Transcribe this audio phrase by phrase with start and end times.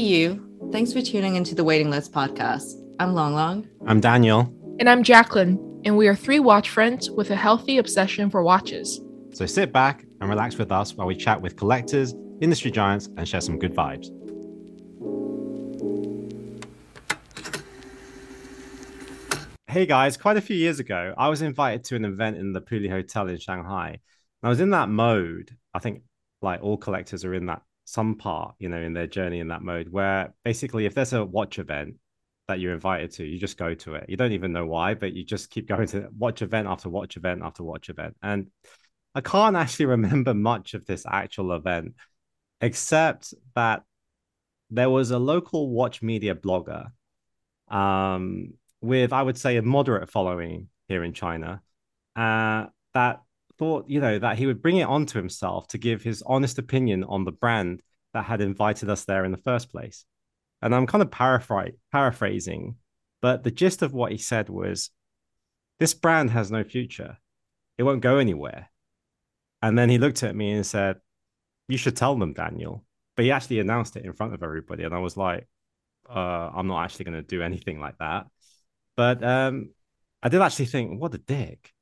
[0.00, 0.46] you.
[0.72, 2.74] Thanks for tuning into the Waiting List podcast.
[2.98, 3.68] I'm Long Long.
[3.86, 4.54] I'm Daniel.
[4.78, 5.80] And I'm Jacqueline.
[5.84, 9.00] And we are three watch friends with a healthy obsession for watches.
[9.32, 13.28] So sit back and relax with us while we chat with collectors, industry giants, and
[13.28, 14.10] share some good vibes.
[19.68, 22.60] Hey guys, quite a few years ago, I was invited to an event in the
[22.60, 24.00] Puli Hotel in Shanghai.
[24.42, 25.56] I was in that mode.
[25.72, 26.02] I think
[26.42, 29.62] like all collectors are in that some part, you know, in their journey in that
[29.62, 31.96] mode where basically if there's a watch event
[32.46, 34.06] that you're invited to, you just go to it.
[34.08, 37.16] You don't even know why, but you just keep going to watch event after watch
[37.16, 38.16] event after watch event.
[38.22, 38.48] And
[39.14, 41.94] I can't actually remember much of this actual event,
[42.60, 43.82] except that
[44.70, 46.92] there was a local watch media blogger
[47.66, 51.60] um, with, I would say, a moderate following here in China
[52.14, 53.22] uh, that
[53.60, 57.04] thought, you know, that he would bring it onto himself to give his honest opinion
[57.04, 57.82] on the brand
[58.14, 60.06] that had invited us there in the first place.
[60.62, 62.76] And I'm kind of paraphr- paraphrasing,
[63.20, 64.90] but the gist of what he said was
[65.78, 67.18] this brand has no future.
[67.76, 68.70] It won't go anywhere.
[69.60, 70.96] And then he looked at me and said,
[71.68, 72.86] You should tell them, Daniel.
[73.14, 74.84] But he actually announced it in front of everybody.
[74.84, 75.46] And I was like,
[76.08, 78.26] uh, I'm not actually going to do anything like that.
[78.96, 79.74] But um,
[80.22, 81.74] I did actually think, what a dick.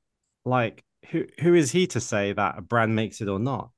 [0.44, 3.70] Like, who who is he to say that a brand makes it or not?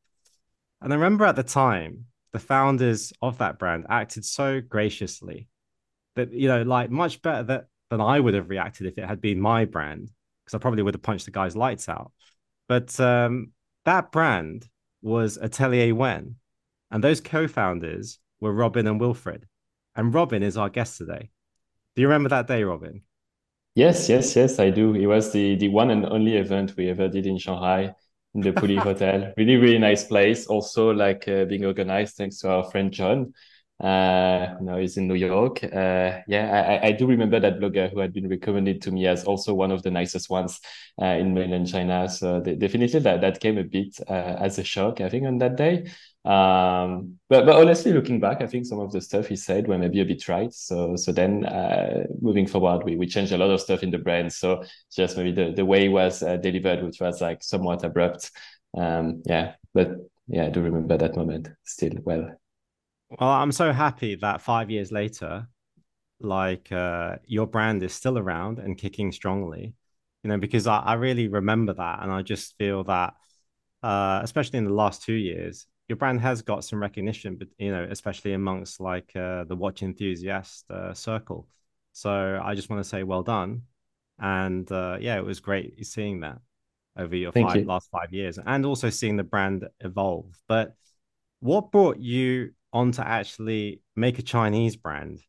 [0.81, 5.49] And I remember at the time, the founders of that brand acted so graciously
[6.17, 9.21] that, you know, like much better that, than I would have reacted if it had
[9.21, 10.11] been my brand,
[10.45, 12.13] because I probably would have punched the guy's lights out.
[12.69, 13.53] But um,
[13.85, 14.69] that brand
[15.03, 16.37] was Atelier Wen,
[16.91, 19.43] and those co-founders were Robin and Wilfried.
[19.97, 21.31] And Robin is our guest today.
[21.95, 23.03] Do you remember that day, Robin?
[23.75, 24.95] Yes, yes, yes, I do.
[24.95, 27.95] It was the the one and only event we ever did in Shanghai
[28.35, 29.33] in the Puli Hotel.
[29.37, 30.47] Really, really nice place.
[30.47, 33.33] Also, like uh, being organized thanks to our friend John.
[33.79, 35.65] Uh, now he's in New York.
[35.65, 39.25] Uh, yeah, I, I do remember that blogger who had been recommended to me as
[39.25, 40.61] also one of the nicest ones
[41.01, 42.07] uh, in mainland China.
[42.09, 45.57] So definitely that that came a bit uh, as a shock, I think, on that
[45.57, 45.87] day.
[46.25, 49.79] Um, but but honestly, looking back, I think some of the stuff he said were
[49.79, 50.53] maybe a bit right.
[50.53, 53.99] So so then uh, moving forward, we we changed a lot of stuff in the
[53.99, 54.33] brand.
[54.33, 54.63] So
[54.95, 58.31] just maybe the the way it was uh, delivered, which was like somewhat abrupt.
[58.77, 59.93] Um, yeah, but
[60.29, 62.31] yeah, I do remember that moment still well.
[63.19, 65.49] Well, I'm so happy that five years later,
[66.21, 69.75] like uh, your brand is still around and kicking strongly.
[70.23, 73.15] You know, because I, I really remember that, and I just feel that,
[73.83, 77.73] uh, especially in the last two years, your brand has got some recognition, but you
[77.73, 81.49] know, especially amongst like uh, the watch enthusiast uh, circle.
[81.93, 83.63] So I just want to say well done,
[84.19, 86.39] and uh, yeah, it was great seeing that
[86.97, 87.67] over your five, you.
[87.67, 90.27] last five years, and also seeing the brand evolve.
[90.49, 90.75] But
[91.41, 95.21] what brought you on to actually make a Chinese brand?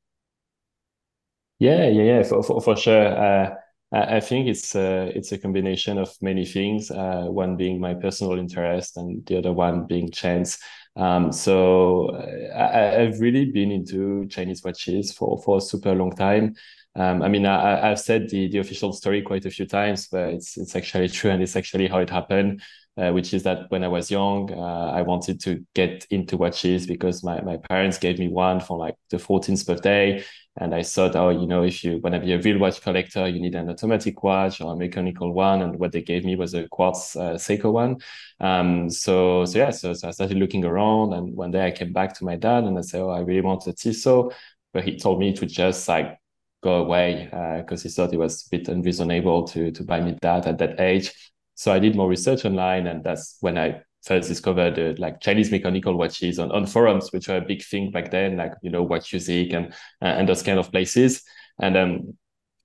[1.59, 3.57] Yeah, yeah, yeah, for for, for sure.
[3.93, 6.91] I think it's a, it's a combination of many things.
[6.91, 10.57] Uh, one being my personal interest, and the other one being chance.
[10.95, 16.11] Um, so uh, I, have really been into Chinese watches for for a super long
[16.15, 16.55] time.
[16.95, 20.29] Um, I mean, I, have said the the official story quite a few times, but
[20.29, 22.61] it's it's actually true, and it's actually how it happened.
[22.97, 26.85] Uh, which is that when I was young, uh, I wanted to get into watches
[26.85, 30.23] because my, my parents gave me one for like the 14th birthday.
[30.57, 33.25] And I thought, oh, you know, if you want to be a real watch collector,
[33.27, 35.61] you need an automatic watch or a mechanical one.
[35.61, 37.97] And what they gave me was a quartz uh, Seiko one.
[38.41, 41.13] Um, so, so yeah, so, so I started looking around.
[41.13, 43.41] And one day I came back to my dad and I said, oh, I really
[43.41, 44.33] want a Tissot.
[44.73, 46.17] But he told me to just like
[46.61, 47.25] go away
[47.61, 50.57] because uh, he thought it was a bit unreasonable to, to buy me that at
[50.57, 51.13] that age.
[51.55, 52.87] So I did more research online.
[52.87, 57.27] And that's when I first discovered uh, like Chinese mechanical watches on, on forums, which
[57.27, 60.59] were a big thing back then, like, you know, WatchUSeek and, uh, and those kind
[60.59, 61.23] of places.
[61.59, 62.17] And um,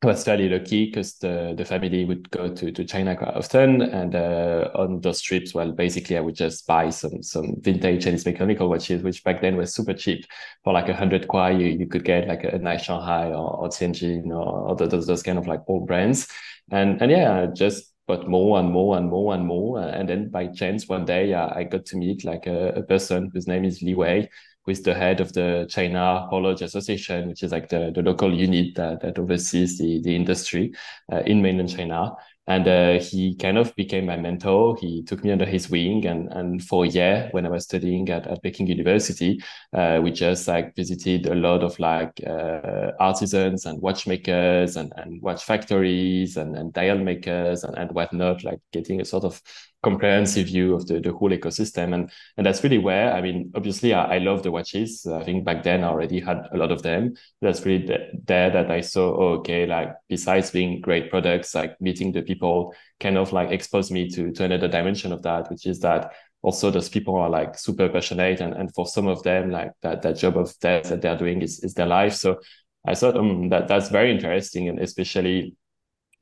[0.03, 3.83] I was fairly lucky because the, the family would go to, to China quite often.
[3.83, 8.27] And uh, on those trips, well, basically I would just buy some some vintage Chinese
[8.27, 10.27] mechanical watches, which back then was super cheap.
[10.65, 13.57] For like a hundred kuai, you, you could get like a, a nice Shanghai or,
[13.57, 16.29] or Tianjin or, or those, those kind of like old brands.
[16.71, 19.81] And, and yeah, just but more and more and more and more.
[19.81, 23.31] And then by chance, one day uh, I got to meet like a, a, person
[23.33, 24.29] whose name is Li Wei,
[24.65, 28.33] who is the head of the China Horloge Association, which is like the, the local
[28.33, 30.73] unit that, that oversees the, the industry
[31.13, 32.13] uh, in mainland China
[32.49, 34.77] and uh, he kind of became my mentor.
[34.81, 38.09] He took me under his wing, and and for a year when I was studying
[38.11, 39.41] at, at Peking University,
[39.73, 45.21] uh, we just like visited a lot of like uh, artisans and watchmakers and, and
[45.23, 49.43] watch factories and, and dial makers and, and whatnot, like getting a sort of
[49.87, 51.95] comprehensive view of the, the whole ecosystem.
[51.95, 55.07] And, and that's really where, I mean, obviously I, I love the watches.
[55.07, 57.15] I think back then I already had a lot of them.
[57.41, 57.87] That's really
[58.25, 62.75] there that I saw, oh, okay, like besides being great products, like meeting the people
[62.99, 66.11] kind of like exposed me to, to another dimension of that, which is that
[66.43, 70.03] also those people are like super passionate and, and for some of them like that
[70.03, 72.39] that job of theirs that they're doing is, is their life so
[72.87, 75.57] i thought um, that that's very interesting and especially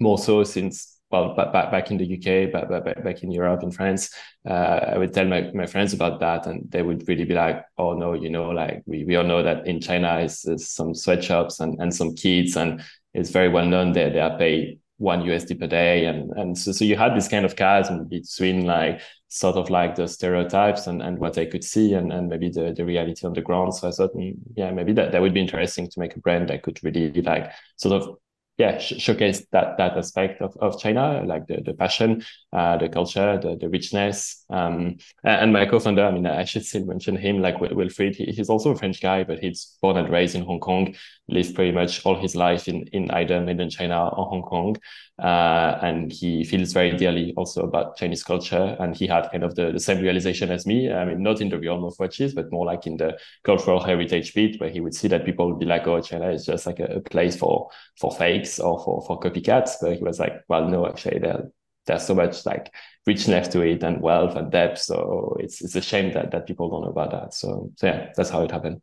[0.01, 3.71] more so since well, back, back in the UK, back, back, back in Europe, in
[3.71, 4.11] France,
[4.49, 7.65] uh, I would tell my, my friends about that, and they would really be like,
[7.79, 10.93] "Oh no, you know, like we, we all know that in China is, is some
[10.93, 12.83] sweatshops and, and some kids, and
[13.13, 16.73] it's very well known that they are paid one USD per day, and and so
[16.73, 21.03] so you had this kind of chasm between like sort of like the stereotypes and,
[21.03, 23.75] and what I could see and, and maybe the, the reality on the ground.
[23.75, 26.49] So I thought, mm, yeah, maybe that, that would be interesting to make a brand
[26.51, 28.17] that could really like sort of
[28.57, 32.23] yeah sh- showcase that that aspect of, of China, like the the passion,
[32.53, 34.45] uh, the culture, the the richness.
[34.51, 38.15] Um, and my co-founder, I mean, I should still mention him, like Wilfried.
[38.15, 40.95] He, he's also a French guy, but he's born and raised in Hong Kong,
[41.29, 44.77] lived pretty much all his life in in either mainland China or Hong Kong,
[45.19, 48.77] uh, and he feels very dearly also about Chinese culture.
[48.79, 50.93] And he had kind of the, the same realization as me.
[50.93, 54.35] I mean, not in the realm of watches, but more like in the cultural heritage
[54.35, 56.81] bit, where he would see that people would be like, "Oh, China is just like
[56.81, 60.69] a, a place for for fake." or for, for copycats, but he was like, well,
[60.69, 61.51] no, actually there,
[61.87, 62.73] there's so much like
[63.07, 64.79] richness to it and wealth and depth.
[64.81, 67.35] So it's it's a shame that that people don't know about that.
[67.35, 68.81] So so yeah, that's how it happened.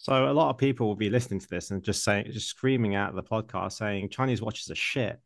[0.00, 2.94] So a lot of people will be listening to this and just saying, just screaming
[2.94, 5.20] at the podcast, saying Chinese watches are shit.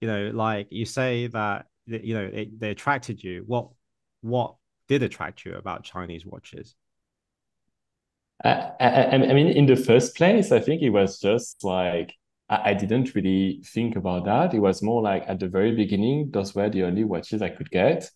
[0.00, 3.44] You know, like you say that you know it, they attracted you.
[3.46, 3.68] What
[4.20, 4.56] what
[4.88, 6.74] did attract you about Chinese watches?
[8.42, 12.14] I, I, I mean, in the first place, I think it was just like
[12.48, 14.54] I, I didn't really think about that.
[14.54, 17.70] It was more like at the very beginning, those were the only watches I could
[17.70, 18.10] get.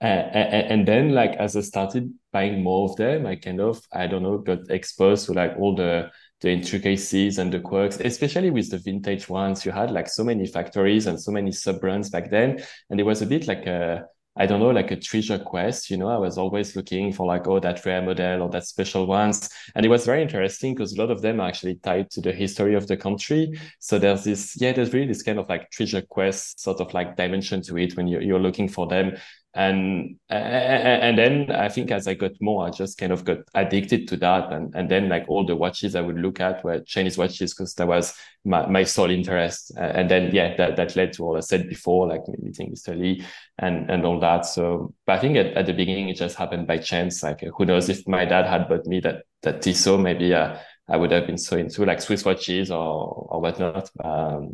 [0.00, 3.80] Uh, and, and then like as I started buying more of them, I kind of,
[3.92, 6.10] I don't know, got exposed to like all the
[6.40, 9.64] the intricacies and the quirks, especially with the vintage ones.
[9.64, 12.62] You had like so many factories and so many sub brands back then.
[12.90, 14.04] And it was a bit like a
[14.36, 15.90] I don't know, like a treasure quest.
[15.90, 19.06] You know, I was always looking for like, oh, that rare model or that special
[19.06, 19.48] ones.
[19.76, 22.32] And it was very interesting because a lot of them are actually tied to the
[22.32, 23.52] history of the country.
[23.78, 27.16] So there's this, yeah, there's really this kind of like treasure quest sort of like
[27.16, 29.16] dimension to it when you're, you're looking for them
[29.56, 34.08] and and then I think as I got more, I just kind of got addicted
[34.08, 37.16] to that, and and then like all the watches I would look at were Chinese
[37.16, 41.24] watches because that was my, my sole interest, and then yeah, that that led to
[41.24, 42.94] all I said before, like meeting Mr.
[42.94, 43.24] Lee
[43.58, 44.46] and and all that.
[44.46, 47.22] So, but I think at, at the beginning it just happened by chance.
[47.22, 50.58] Like who knows if my dad had bought me that that Tissot, maybe uh,
[50.88, 53.88] I would have been so into like Swiss watches or or whatnot.
[54.02, 54.50] Um,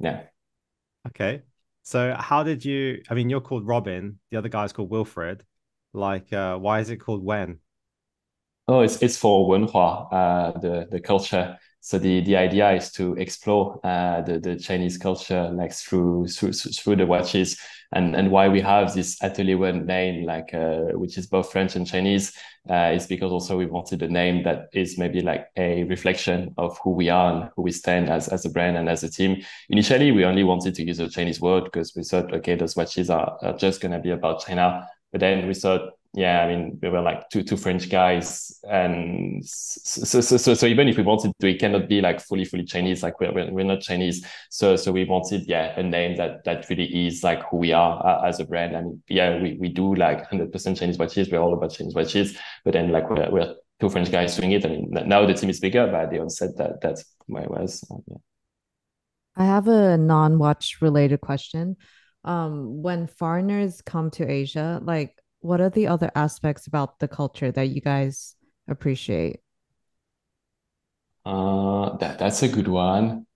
[0.00, 0.24] yeah.
[1.06, 1.42] Okay.
[1.82, 3.02] So how did you?
[3.08, 4.18] I mean, you're called Robin.
[4.30, 5.40] The other guy's called Wilfried.
[5.92, 7.58] Like, uh, why is it called Wen?
[8.68, 11.58] Oh, it's it's for Wenhua, uh, the the culture.
[11.80, 16.52] So the the idea is to explore uh, the the Chinese culture like through through
[16.52, 17.58] through the watches
[17.92, 21.76] and and why we have this Atelier Wen name like uh, which is both French
[21.76, 22.32] and Chinese
[22.68, 26.78] uh, is because also we wanted a name that is maybe like a reflection of
[26.84, 29.42] who we are and who we stand as as a brand and as a team.
[29.70, 33.10] Initially, we only wanted to use a Chinese word because we thought okay, those watches
[33.10, 34.86] are, are just gonna be about China.
[35.12, 39.44] But then we thought yeah, I mean, we were like two two French guys, and
[39.46, 42.64] so so so so even if we wanted to, it cannot be like fully fully
[42.64, 43.04] Chinese.
[43.04, 47.06] Like we're we're not Chinese, so so we wanted yeah a name that that really
[47.06, 48.76] is like who we are uh, as a brand.
[48.76, 51.30] I mean, yeah, we we do like hundred percent Chinese watches.
[51.30, 54.66] We're all about Chinese watches, but then like we're we're two French guys doing it.
[54.66, 57.84] I mean, now the team is bigger, but at the onset that that's it was.
[58.08, 58.16] Yeah.
[59.36, 61.76] I have a non-watch related question.
[62.24, 67.52] Um, when foreigners come to Asia, like what are the other aspects about the culture
[67.52, 68.36] that you guys
[68.68, 69.40] appreciate?
[71.24, 73.26] Uh, that that's a good one.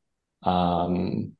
[0.43, 1.33] Um,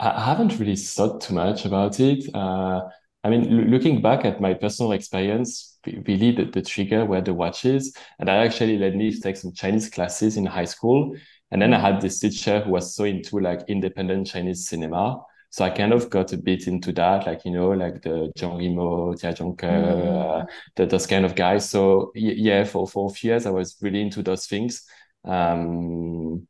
[0.00, 2.24] I haven't really thought too much about it.
[2.34, 2.82] Uh,
[3.24, 7.94] I mean, looking back at my personal experience, really the, the trigger were the watches,
[8.18, 11.16] and that actually led me to take some Chinese classes in high school.
[11.50, 15.64] And then I had this teacher who was so into like independent Chinese cinema so
[15.64, 19.20] I kind of got a bit into that, like, you know, like the Zhang Yimou,
[19.20, 20.42] Jia Zhangke, mm.
[20.42, 21.68] uh, the, those kind of guys.
[21.68, 24.86] So yeah, for, for a few years, I was really into those things.
[25.24, 26.46] Um,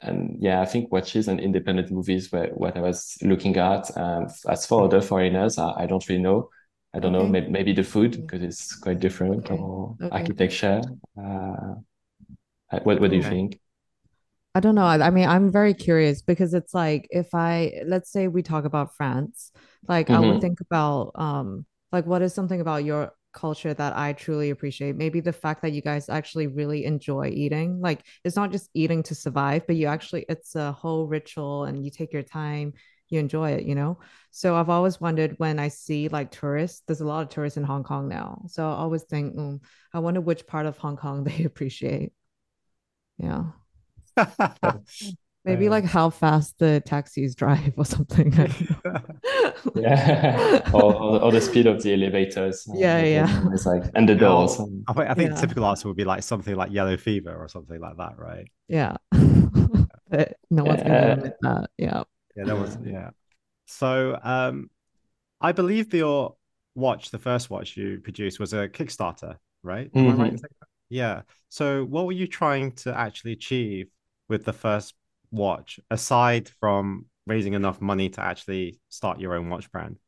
[0.00, 3.94] and yeah, I think watches and independent movies were what I was looking at.
[3.94, 6.48] Um, as for other foreigners, I, I don't really know.
[6.94, 7.24] I don't okay.
[7.24, 9.54] know, maybe, maybe the food because it's quite different okay.
[9.54, 10.08] or okay.
[10.10, 10.80] architecture.
[11.16, 11.74] Uh,
[12.82, 13.60] what, what do you think?
[14.54, 14.84] I don't know.
[14.84, 18.96] I, mean, I'm very curious because it's like if I let's say we talk about
[18.96, 19.52] France,
[19.88, 20.16] Like mm-hmm.
[20.16, 20.40] I would mm-hmm.
[20.40, 24.96] think about um like what is something about your culture that I truly appreciate.
[24.96, 27.80] Maybe the fact that you guys actually really enjoy eating.
[27.80, 31.84] Like it's not just eating to survive, but you actually it's a whole ritual and
[31.84, 32.74] you take your time,
[33.08, 33.98] you enjoy it, you know?
[34.30, 37.64] So I've always wondered when I see like tourists, there's a lot of tourists in
[37.64, 38.42] Hong Kong now.
[38.48, 39.60] So I always think, mm,
[39.94, 42.12] I wonder which part of Hong Kong they appreciate.
[43.18, 43.44] Yeah.
[45.44, 48.30] Maybe like how fast the taxis drive or something.
[49.74, 52.68] yeah, or, or, or, the speed of the elevators.
[52.74, 53.42] Yeah, yeah.
[53.52, 54.60] It's like and the doors.
[54.86, 55.40] I think, I think yeah.
[55.40, 58.50] typical answer would be like something like yellow fever or something like that, right?
[58.68, 58.96] Yeah,
[60.10, 61.70] but no one's gonna admit that.
[61.78, 62.02] Yeah.
[62.36, 62.76] Yeah, no one's.
[62.84, 63.10] Yeah.
[63.66, 64.68] So, um,
[65.40, 66.36] I believe your
[66.74, 69.92] watch, the first watch you produced, was a Kickstarter, right?
[69.92, 70.20] Mm-hmm.
[70.20, 70.40] right
[70.90, 71.22] yeah.
[71.48, 73.88] So, what were you trying to actually achieve
[74.30, 74.94] with the first
[75.30, 79.98] watch, aside from raising enough money to actually start your own watch brand?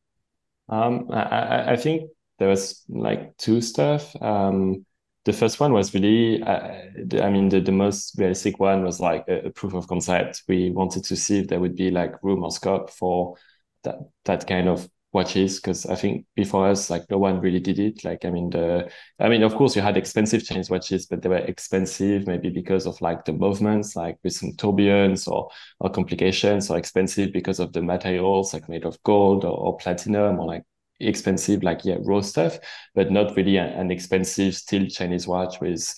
[0.69, 4.17] Um, I, I think there was like two stuff.
[4.23, 4.87] Um,
[5.25, 6.73] the first one was really, uh,
[7.21, 10.43] I mean, the, the most realistic one was like a, a, proof of concept.
[10.49, 13.37] We wanted to see if there would be like room or scope for
[13.85, 17.78] that that kind of watches because I think before us, like no one really did
[17.78, 18.04] it.
[18.04, 18.90] Like, I mean, the,
[19.21, 22.87] I mean, of course, you had expensive Chinese watches, but they were expensive maybe because
[22.87, 25.50] of like the movements, like with some tourbillons or
[25.81, 30.38] or complications, or expensive because of the materials, like made of gold or, or platinum,
[30.40, 30.62] or like
[31.00, 32.59] expensive, like yeah, raw stuff,
[32.95, 35.92] but not really an, an expensive steel Chinese watch with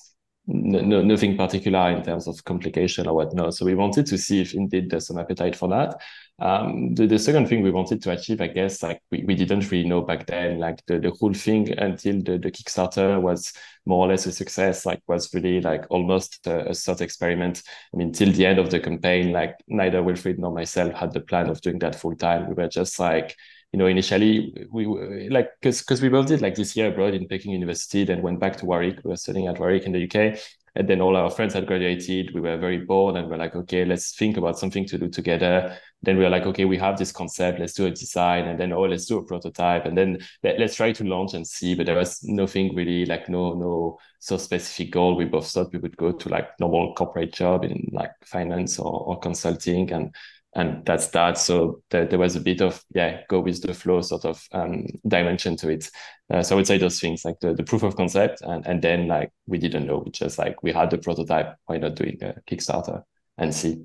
[0.46, 3.54] no, no, nothing particular in terms of complication or whatnot.
[3.54, 6.00] So we wanted to see if indeed there's some appetite for that.
[6.38, 9.70] Um, the, the second thing we wanted to achieve, I guess, like we, we didn't
[9.70, 13.52] really know back then, like the, the whole thing until the, the Kickstarter was
[13.86, 17.62] more or less a success, like was really like almost a, a thought experiment.
[17.94, 21.20] I mean, till the end of the campaign, like neither Wilfried nor myself had the
[21.20, 22.48] plan of doing that full time.
[22.48, 23.36] We were just like,
[23.74, 24.86] you know, initially we
[25.30, 28.38] like because because we both did like this year abroad in Peking University, then went
[28.38, 29.00] back to Warwick.
[29.02, 30.38] We were studying at Warwick in the UK,
[30.76, 32.32] and then all our friends had graduated.
[32.32, 35.76] We were very bored, and we're like, okay, let's think about something to do together.
[36.02, 38.72] Then we were like, okay, we have this concept, let's do a design, and then
[38.72, 41.74] oh, let's do a prototype, and then let, us try to launch and see.
[41.74, 45.16] But there was nothing really like no no so specific goal.
[45.16, 49.00] We both thought we would go to like normal corporate job in like finance or,
[49.00, 50.14] or consulting, and
[50.54, 51.38] and that's that.
[51.38, 54.86] So there, there was a bit of yeah, go with the flow sort of um,
[55.06, 55.90] dimension to it.
[56.32, 58.80] Uh, so I would say those things like the, the proof of concept, and and
[58.80, 61.56] then like we didn't know, just like we had the prototype.
[61.66, 63.02] Why not doing a Kickstarter
[63.36, 63.84] and see?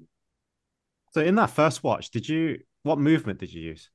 [1.13, 3.89] So in that first watch, did you what movement did you use?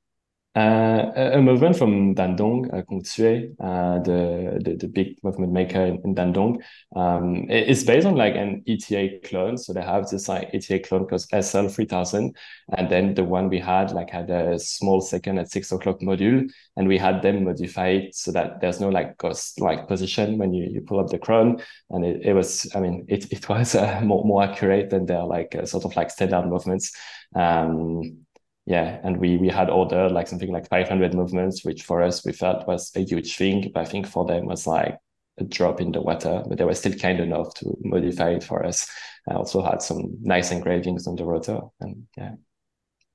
[0.55, 5.81] Uh, a movement from Dandong, uh, Kung Tsue, uh, the, the, the big movement maker
[5.81, 6.61] in, in Dandong.
[6.95, 9.57] Um, it's based on like an ETA clone.
[9.57, 12.33] So they have this like ETA clone called SL3000.
[12.77, 16.49] And then the one we had like had a small second at six o'clock module.
[16.77, 20.53] And we had them modify it so that there's no like ghost like position when
[20.53, 21.59] you, you pull up the chrome.
[21.89, 25.25] And it, it was, I mean, it, it was uh, more, more accurate than their
[25.25, 26.93] like uh, sort of like standard movements.
[27.35, 28.24] Um,
[28.65, 32.31] yeah, and we we had ordered like something like 500 movements, which for us we
[32.31, 34.97] felt was a huge thing, but I think for them was like
[35.37, 36.43] a drop in the water.
[36.47, 38.87] But they were still kind enough to modify it for us.
[39.29, 42.35] I also had some nice engravings on the rotor, and yeah.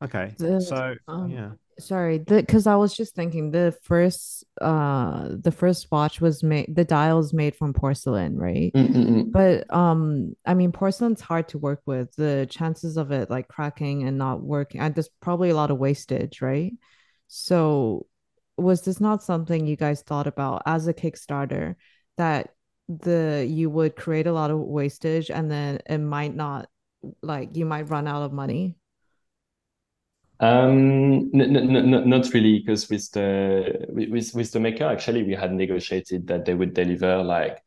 [0.02, 1.50] Okay, the, so um, yeah,
[1.80, 6.84] sorry because i was just thinking the first uh the first watch was made the
[6.84, 8.72] dials made from porcelain right?
[8.74, 9.30] Mm-mm.
[9.32, 12.14] but um i mean porcelain's hard to work with.
[12.16, 15.78] The chances of it like cracking and not working and there's probably a lot of
[15.78, 16.72] wastage right?
[17.28, 18.06] So
[18.56, 21.76] was this not something you guys thought about as a kickstarter
[22.16, 22.50] that
[22.88, 26.68] the you would create a lot of wastage and then it might not
[27.22, 28.76] like you might run out of money
[30.40, 35.34] um, n- n- n- not really, because with the with with the maker, actually, we
[35.34, 37.58] had negotiated that they would deliver like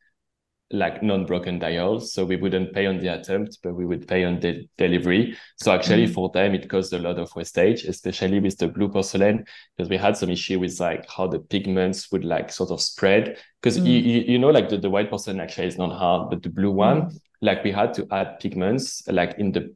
[0.70, 4.40] like non-broken dials, so we wouldn't pay on the attempt, but we would pay on
[4.40, 5.36] the delivery.
[5.56, 6.14] So actually, mm-hmm.
[6.14, 9.44] for them, it caused a lot of wastage, especially with the blue porcelain,
[9.76, 13.38] because we had some issue with like how the pigments would like sort of spread.
[13.62, 13.86] Because mm-hmm.
[13.86, 16.50] you, you you know like the, the white porcelain actually is not hard, but the
[16.50, 17.16] blue one, mm-hmm.
[17.40, 19.74] like we had to add pigments like in the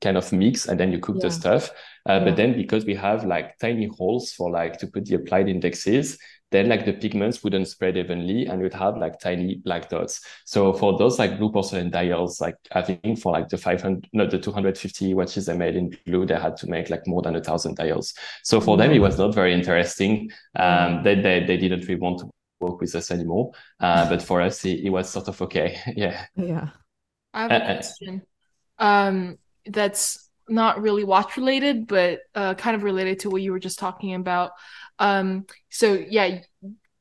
[0.00, 1.28] kind of mix and then you cook yeah.
[1.28, 1.70] the stuff.
[2.08, 2.24] Uh, yeah.
[2.24, 6.18] But then because we have like tiny holes for like to put the applied indexes,
[6.52, 10.20] then like the pigments wouldn't spread evenly and you'd have like tiny black dots.
[10.44, 14.30] So for those like blue porcelain dials, like I think for like the 500, not
[14.30, 17.42] the 250 watches they made in blue, they had to make like more than a
[17.42, 18.14] thousand dials.
[18.44, 18.82] So for mm-hmm.
[18.82, 20.30] them, it was not very interesting.
[20.54, 22.30] Um, they, they, they didn't really want to
[22.60, 23.52] work with us anymore.
[23.80, 25.80] Uh, but for us, it, it was sort of okay.
[25.96, 26.26] yeah.
[26.36, 26.68] Yeah.
[27.34, 28.22] I have a uh, uh, question.
[28.78, 33.60] Um, that's not really watch related, but uh, kind of related to what you were
[33.60, 34.52] just talking about.
[34.98, 36.40] Um, so yeah,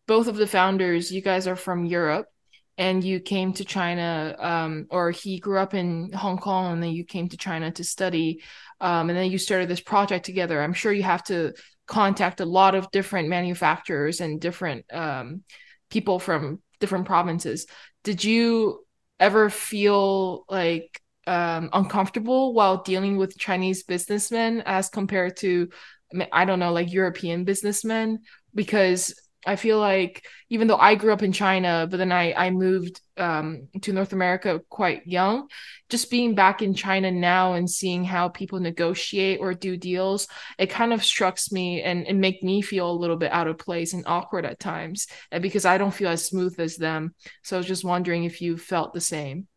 [0.07, 2.27] both of the founders, you guys are from Europe,
[2.77, 6.91] and you came to China, um, or he grew up in Hong Kong, and then
[6.91, 8.41] you came to China to study,
[8.79, 10.61] um, and then you started this project together.
[10.61, 11.53] I'm sure you have to
[11.85, 15.43] contact a lot of different manufacturers and different um,
[15.89, 17.67] people from different provinces.
[18.03, 18.85] Did you
[19.19, 25.69] ever feel like um, uncomfortable while dealing with Chinese businessmen as compared to,
[26.31, 28.19] I don't know, like European businessmen?
[28.53, 29.13] Because
[29.45, 33.01] I feel like even though I grew up in China, but then I I moved
[33.17, 35.47] um, to North America quite young.
[35.89, 40.27] Just being back in China now and seeing how people negotiate or do deals,
[40.59, 43.57] it kind of strikes me and, and make me feel a little bit out of
[43.57, 47.15] place and awkward at times, and because I don't feel as smooth as them.
[47.43, 49.47] So I was just wondering if you felt the same.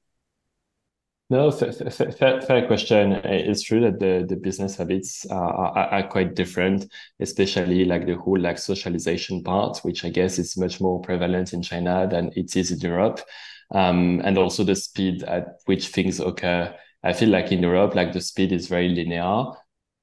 [1.34, 3.10] No, fair, fair, fair, question.
[3.10, 6.86] It's true that the, the business habits are, are, are, quite different,
[7.18, 11.60] especially like the whole like socialization part, which I guess is much more prevalent in
[11.60, 13.20] China than it is in Europe.
[13.72, 16.72] Um, and also the speed at which things occur.
[17.02, 19.46] I feel like in Europe, like the speed is very linear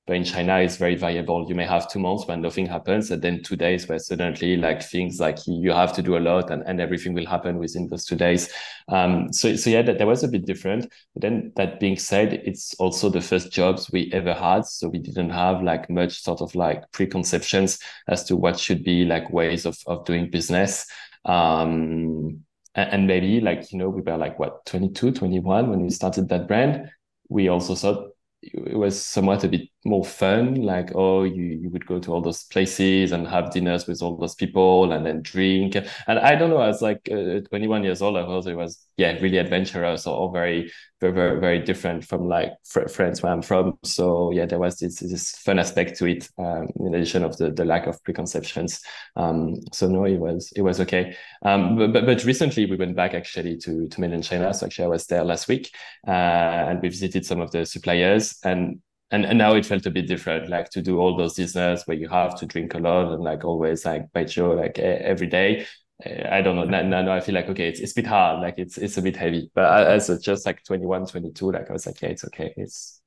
[0.07, 1.45] but in China, it's very variable.
[1.47, 4.81] You may have two months when nothing happens, and then two days where suddenly like
[4.81, 8.05] things like you have to do a lot and, and everything will happen within those
[8.05, 8.51] two days.
[8.87, 10.91] Um, so, so yeah, that, that was a bit different.
[11.13, 14.65] But then that being said, it's also the first jobs we ever had.
[14.65, 17.77] So we didn't have like much sort of like preconceptions
[18.07, 20.87] as to what should be like ways of, of doing business.
[21.25, 22.41] Um,
[22.73, 26.27] and, and maybe like, you know, we were like what, 22, 21 when we started
[26.29, 26.89] that brand.
[27.29, 31.85] We also thought it was somewhat a bit more fun like oh you, you would
[31.85, 35.75] go to all those places and have dinners with all those people and then drink.
[35.75, 38.85] And i don't know i was like uh, 21 years old i thought it was
[38.97, 43.33] yeah really adventurous or, or very very very very different from like fr- friends where
[43.33, 43.77] i'm from.
[43.83, 47.51] So yeah there was this this fun aspect to it um, in addition of the,
[47.51, 48.81] the lack of preconceptions.
[49.15, 51.15] Um, so no it was it was okay.
[51.43, 54.53] Um, but, but, but recently we went back actually to to mainland china.
[54.53, 55.71] So actually i was there last week
[56.07, 58.79] uh, and we visited some of the suppliers and
[59.11, 61.97] and, and now it felt a bit different like to do all those dinners where
[61.97, 65.65] you have to drink a lot and like always like baijiu like every day
[66.05, 66.63] I don't know.
[66.63, 68.41] Now, now I feel like okay, it's, it's a bit hard.
[68.41, 69.51] Like it's it's a bit heavy.
[69.53, 72.53] But as just like 21, 22, like I was like, yeah, it's okay.
[72.57, 73.01] It's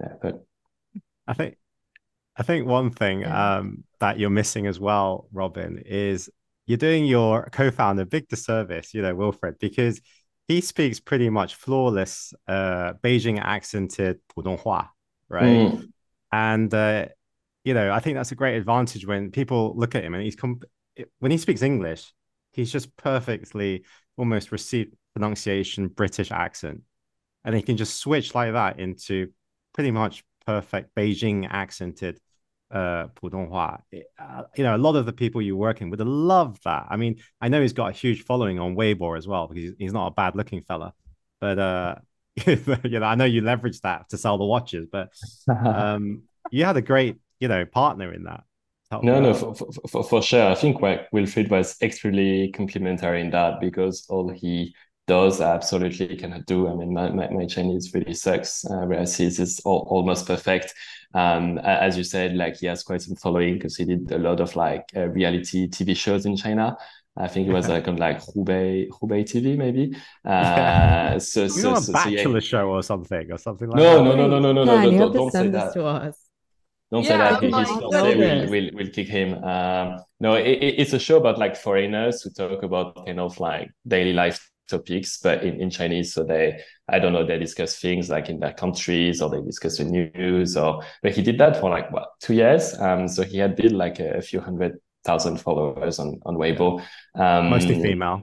[0.00, 0.44] yeah, but
[1.26, 1.56] I think
[2.36, 6.30] I think one thing um that you're missing as well, Robin, is
[6.66, 10.00] you're doing your co-founder big disservice, you know, Wilfried, because
[10.48, 14.88] he speaks pretty much flawless uh Beijing accented Putonghua,
[15.28, 15.72] right?
[15.72, 15.88] Mm.
[16.32, 17.06] And uh,
[17.64, 20.36] you know, I think that's a great advantage when people look at him and he's
[20.36, 20.60] com-
[21.18, 22.12] when he speaks English,
[22.52, 23.84] he's just perfectly
[24.16, 26.82] almost received pronunciation British accent,
[27.44, 29.28] and he can just switch like that into
[29.72, 32.18] pretty much perfect Beijing accented
[32.70, 33.80] uh Putonghua.
[34.18, 36.86] Uh, you know, a lot of the people you're working would love that.
[36.88, 39.72] I mean, I know he's got a huge following on Weibo as well because he's,
[39.78, 40.92] he's not a bad looking fella,
[41.40, 41.94] but uh
[42.46, 45.10] you know, I know you leveraged that to sell the watches, but
[45.48, 48.44] um, you had a great, you know, partner in that.
[49.02, 49.54] No, no, for,
[49.88, 50.48] for, for, sure.
[50.48, 54.74] I think like Wilfried was extremely complimentary in that because all he
[55.08, 56.68] does, I absolutely cannot do.
[56.68, 60.72] I mean, my, my, my Chinese really sucks, uh, whereas his is all, almost perfect.
[61.14, 64.40] Um, as you said, like he has quite some following because he did a lot
[64.40, 66.76] of like uh, reality TV shows in China.
[67.16, 69.96] I think it was like on like Hubei Hubei TV maybe.
[70.24, 72.40] Uh, so so, so, a bachelor so, yeah.
[72.40, 74.04] show or something or something like no, that.
[74.04, 74.90] No, no, no, no, no, no, no.
[74.90, 75.72] Yeah, don't, don't say that.
[75.74, 76.18] To us.
[76.90, 77.40] Don't yeah, say that.
[77.40, 79.42] He, he's not we'll, we'll, we'll kick him.
[79.42, 83.70] Um, no, it, it's a show about like foreigners who talk about kind of like
[83.86, 86.12] daily life topics, but in, in Chinese.
[86.12, 89.78] So they, I don't know, they discuss things like in their countries or they discuss
[89.78, 92.74] the news or, but he did that for like what, two years.
[92.78, 96.82] Um, so he had built like a, a few hundred thousand followers on, on Weibo.
[97.14, 98.22] Um, mostly female.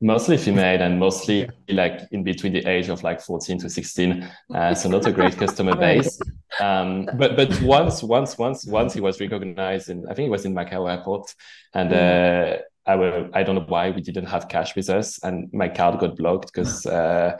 [0.00, 1.48] Mostly female and mostly yeah.
[1.68, 4.30] like in between the age of like 14 to 16.
[4.54, 6.20] Uh, so not a great customer base.
[6.60, 10.44] Um, but but once once once once he was recognized in I think it was
[10.44, 11.34] in Macau airport
[11.72, 15.48] and uh, I will I don't know why we didn't have cash with us and
[15.52, 17.38] my card got blocked because uh,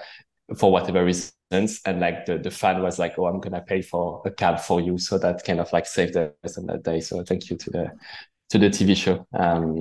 [0.57, 4.23] for whatever reasons and like the, the fan was like oh i'm gonna pay for
[4.25, 7.23] a cab for you so that kind of like saved us on that day so
[7.23, 7.91] thank you to the
[8.51, 9.27] to the TV show.
[9.35, 9.79] Um,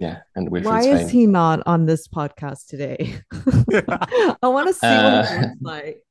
[0.00, 1.08] yeah, and Wilfried's why is fame.
[1.08, 3.20] he not on this podcast today?
[4.42, 6.02] I want to see uh, what it's like.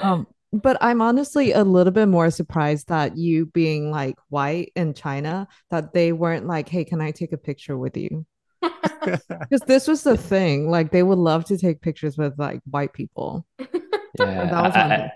[0.00, 4.94] Um, but I'm honestly a little bit more surprised that you being like white in
[4.94, 8.26] China that they weren't like, "Hey, can I take a picture with you?"
[9.04, 10.68] Because this was the thing.
[10.68, 13.46] Like they would love to take pictures with like white people.
[13.58, 15.12] Yeah, that was I,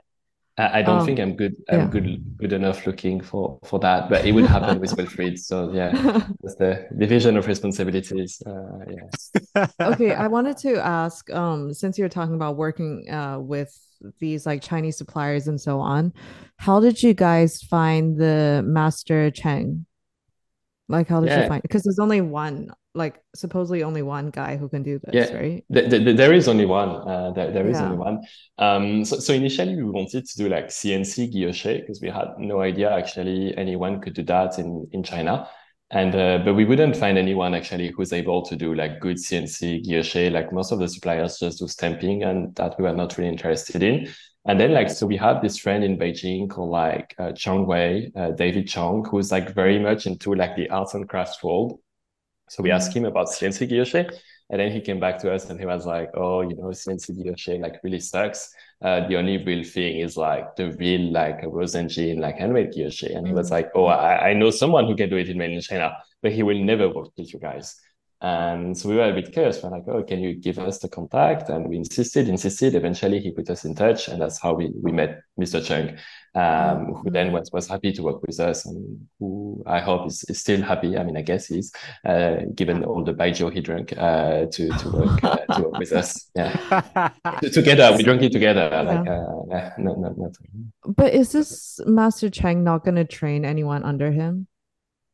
[0.60, 1.56] I, I don't think I'm good.
[1.68, 1.86] I'm yeah.
[1.86, 5.38] good good enough looking for for that, but it would happen with Wilfried.
[5.38, 5.90] So yeah,
[6.42, 8.42] that's the division of responsibilities.
[8.44, 9.66] Uh, yeah.
[9.80, 13.76] okay, I wanted to ask, um, since you're talking about working uh, with
[14.18, 16.12] these like Chinese suppliers and so on,
[16.56, 19.86] how did you guys find the master Cheng?
[20.88, 21.62] Like, how did you find?
[21.62, 25.64] Because there's only one, like supposedly only one guy who can do this, Yeah, right?
[25.72, 26.90] th th there is only one.
[27.08, 27.82] Uh, there, there is Yeah.
[27.82, 28.20] only one.
[28.58, 32.60] Um, so, so initially we wanted to do like CNC guilloche because we had no
[32.60, 35.48] idea actually anyone could do that in in China.
[35.90, 39.82] And uh, but we wouldn't find anyone actually who's able to do like good CNC
[39.84, 40.30] guilloche.
[40.30, 43.82] Like most of the suppliers just do stamping, and that we were not really interested
[43.82, 44.08] in.
[44.46, 48.12] And then like so we have this friend in Beijing called like uh, Chang Wei,
[48.16, 51.80] uh, David Chang, who's like very much into like the arts and crafts world.
[52.50, 54.02] So we asked him about CNC guilloche,
[54.50, 57.12] and then he came back to us and he was like, "Oh, you know, CNC
[57.14, 58.52] guilloche like really sucks.
[58.82, 63.08] Uh, the only real thing is like the real like rose engine like handmade guilloche."
[63.16, 63.54] And he was Mhm.
[63.56, 65.88] like, "Oh, I, I know someone who can do it in mainland China,
[66.22, 67.76] but he will never work with you guys."
[68.22, 69.62] And so we were a bit curious.
[69.62, 72.74] We're like, "Oh, can you give us the contact?" And we insisted, insisted.
[72.74, 75.64] Eventually, he put us in touch, and that's how we we met Mr.
[75.64, 75.96] Chung,
[76.34, 80.22] um, who then was was happy to work with us, and who I hope is,
[80.28, 80.98] is still happy.
[80.98, 81.72] I mean, I guess he's
[82.04, 85.92] uh, given all the baijiu he drank uh, to to work uh, to work with
[85.92, 86.28] us.
[86.36, 88.68] Yeah, together we drank it together.
[88.70, 90.36] Like, uh, yeah, not not not.
[90.84, 94.46] But is this Master Cheng not going to train anyone under him?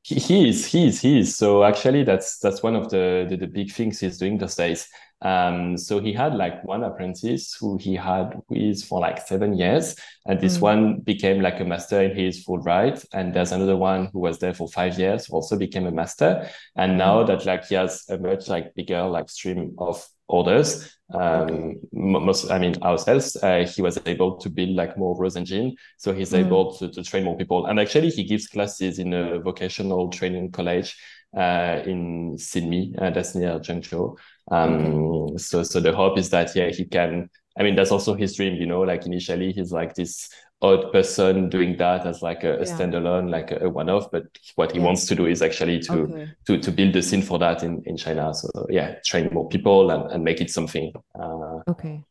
[0.07, 1.37] He, he is, he is, he is.
[1.37, 4.88] So actually, that's that's one of the, the the big things he's doing these days.
[5.23, 9.97] Um, so he had like one apprentice who he had with for like seven years,
[10.27, 10.62] and this Mm.
[10.62, 13.03] one became like a master in his full right.
[13.12, 16.49] And there's another one who was there for five years, also became a master.
[16.77, 21.75] And now that like he has a much like bigger like stream of orders, um,
[21.93, 26.12] most I mean ourselves, uh, he was able to build like more rose engine, so
[26.12, 26.41] he's Mm.
[26.47, 27.67] able to to train more people.
[27.67, 30.97] And actually, he gives classes in a vocational training college
[31.37, 34.17] uh, in Sydney, uh, that's near Zhengzhou.
[34.51, 37.29] Um, so so the hope is that yeah, he can.
[37.59, 38.81] I mean, that's also his dream, you know.
[38.83, 40.29] Like initially, he's like this
[40.62, 42.90] odd person doing that as like a, a Yeah.
[43.03, 44.11] standalone, like a, a one-off.
[44.11, 44.25] But
[44.57, 44.81] what he Yeah.
[44.81, 46.37] wants to do is actually to Okay.
[46.47, 48.33] to to build the scene for that in in China.
[48.35, 52.05] So yeah, train more people and and make it something, uh, Okay.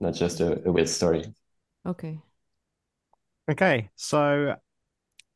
[0.00, 1.24] not just a, a weird story.
[1.84, 2.22] Okay.
[3.50, 4.56] Okay, so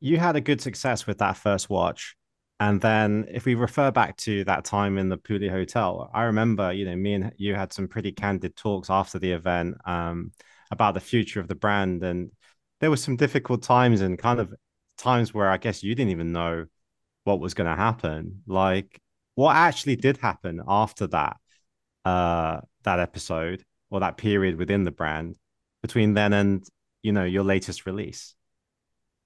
[0.00, 2.16] you had a good success with that first watch.
[2.60, 6.72] And then if we refer back to that time in the Puli Hotel, I remember,
[6.72, 10.32] you know, me and you had some pretty candid talks after the event um,
[10.72, 12.02] about the future of the brand.
[12.02, 12.32] And
[12.80, 14.52] there were some difficult times and kind of
[14.98, 16.66] times where I guess you didn't even know
[17.22, 18.42] what was going to happen.
[18.48, 19.00] Like
[19.36, 21.36] what actually did happen after that
[22.04, 25.36] uh that episode or that period within the brand
[25.82, 26.66] between then and
[27.02, 28.34] you know your latest release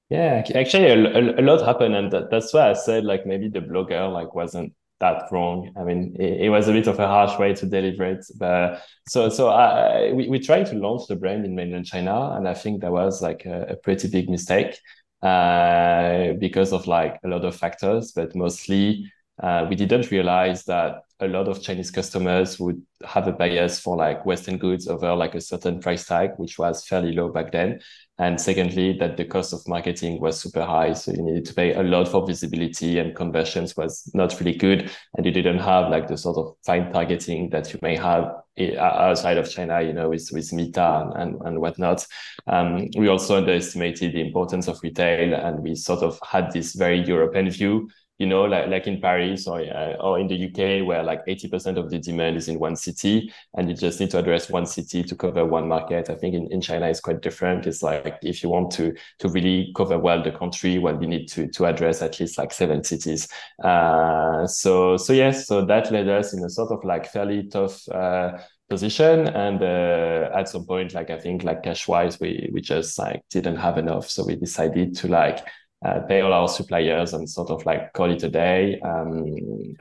[0.08, 3.60] Yeah, actually, a, a, lot happened, and that, that's why I said like maybe the
[3.60, 5.72] blogger like wasn't that wrong.
[5.76, 8.82] I mean, it, it was a bit of a harsh way to deliver it, but
[9.08, 12.54] so so I, we we tried to launch the brand in mainland China, and I
[12.54, 14.78] think that was like a, a pretty big mistake
[15.22, 19.10] uh, because of like a lot of factors, but mostly
[19.42, 23.96] uh, we didn't realize that a lot of Chinese customers would have a bias for
[23.96, 27.80] like Western goods over like a certain price tag, which was fairly low back then.
[28.18, 30.92] And secondly, that the cost of marketing was super high.
[30.94, 34.90] So you needed to pay a lot for visibility and conversions was not really good.
[35.16, 38.32] And you didn't have like the sort of fine targeting that you may have
[38.78, 42.06] outside of China, you know, with, with Meta and, and, and whatnot.
[42.46, 47.04] Um, we also underestimated the importance of retail and we sort of had this very
[47.04, 51.02] European view you know, like like in Paris or uh, or in the UK, where
[51.02, 54.18] like eighty percent of the demand is in one city, and you just need to
[54.18, 56.08] address one city to cover one market.
[56.08, 57.66] I think in, in China it's quite different.
[57.66, 61.28] It's like if you want to to really cover well the country, well, you need
[61.28, 63.28] to to address at least like seven cities.
[63.62, 67.86] Uh, so so yes, so that led us in a sort of like fairly tough.
[67.88, 72.60] Uh, position and uh, at some point like i think like cash wise we we
[72.60, 75.46] just like didn't have enough so we decided to like
[75.86, 78.80] uh, pay all our suppliers and sort of like call it a day.
[78.80, 79.24] Um,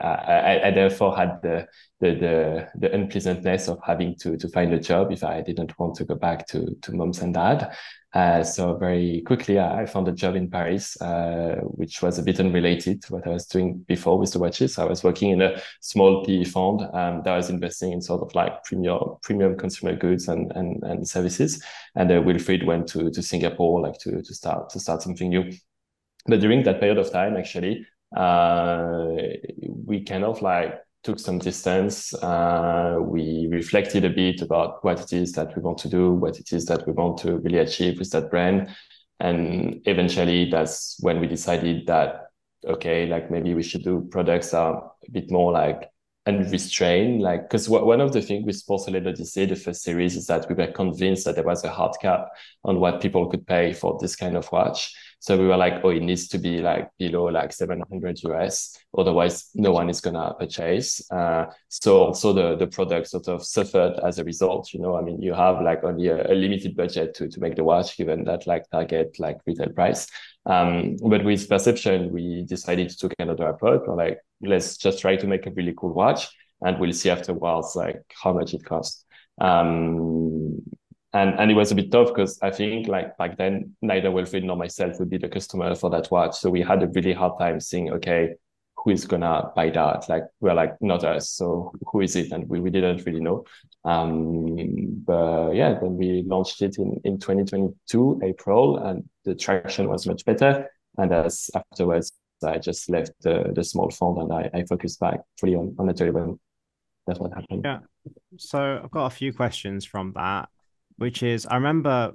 [0.00, 1.66] I, I, therefore had the,
[2.00, 5.96] the the the unpleasantness of having to to find a job if I didn't want
[5.96, 7.74] to go back to to moms and dad.
[8.12, 12.40] Uh, so very quickly I found a job in Paris, uh, which was a bit
[12.40, 14.78] unrelated to what I was doing before with the watches.
[14.78, 18.34] I was working in a small PE fund um, that was investing in sort of
[18.34, 21.62] like premium premium consumer goods and and, and services.
[21.96, 25.50] And uh, Wilfried went to to Singapore like to to start to start something new
[26.28, 27.86] but during that period of time actually
[28.16, 29.06] uh
[29.86, 32.12] we kind of like took some distance.
[32.14, 36.38] Uh, we reflected a bit about what it is that we want to do, what
[36.40, 38.68] it is that we want to really achieve with that brand.
[39.20, 42.30] And eventually that's when we decided that,
[42.66, 45.88] okay, like maybe we should do products are a bit more like
[46.26, 47.22] unrestrained.
[47.22, 50.56] Like, because one of the things with Porcelain Odyssey, the first series, is that we
[50.56, 52.26] were convinced that there was a hard cap
[52.64, 54.92] on what people could pay for this kind of watch.
[55.26, 58.78] So we were like, oh, it needs to be like below like 700 US.
[58.96, 61.02] Otherwise, no one is gonna purchase.
[61.10, 64.72] Uh, so also the the product sort of suffered as a result.
[64.72, 67.56] You know, I mean, you have like only a, a limited budget to to make
[67.56, 70.06] the watch, given that like target like retail price.
[70.46, 73.82] Um, but with perception, we decided to take another approach.
[73.88, 76.28] Like, let's just try to make a really cool watch,
[76.60, 79.04] and we'll see afterwards like how much it costs.
[79.40, 80.62] Um,
[81.16, 84.44] and and it was a bit tough because I think like back then neither Wilfried
[84.44, 87.38] nor myself would be the customer for that watch, so we had a really hard
[87.38, 88.34] time seeing okay
[88.76, 90.08] who is gonna buy that?
[90.08, 91.30] Like we're like not us.
[91.30, 92.30] So who is it?
[92.30, 93.44] And we, we didn't really know.
[93.84, 100.06] Um but yeah then we launched it in in 2022 april and the traction was
[100.06, 100.70] much better.
[100.98, 102.12] And as afterwards
[102.44, 105.88] i just left the the small fund and i, I focused back fully on on
[105.88, 106.38] Atelier Wen.
[107.06, 107.62] that's what happened.
[107.64, 107.78] Yeah.
[108.36, 110.50] So i've got a few questions from that
[110.96, 112.12] which is I remember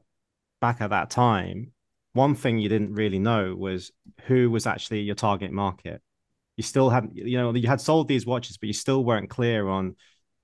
[0.59, 1.71] back at that time,
[2.13, 3.91] one thing you didn't really know was
[4.27, 6.01] who was actually your target market.
[6.57, 9.67] You still had, you know, you had sold these watches, but you still weren't clear
[9.67, 9.95] on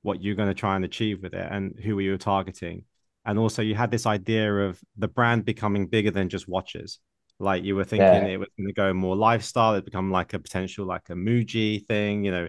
[0.02, 2.86] what you're going to try and achieve with it and who were you were targeting.
[3.26, 7.00] And also, you had this idea of the brand becoming bigger than just watches.
[7.40, 8.34] Like you were thinking yeah.
[8.34, 9.76] it was going to go more lifestyle.
[9.76, 12.48] It become like a potential, like a Muji thing, you know,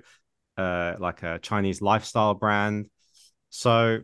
[0.56, 2.88] uh, like a Chinese lifestyle brand.
[3.50, 4.00] So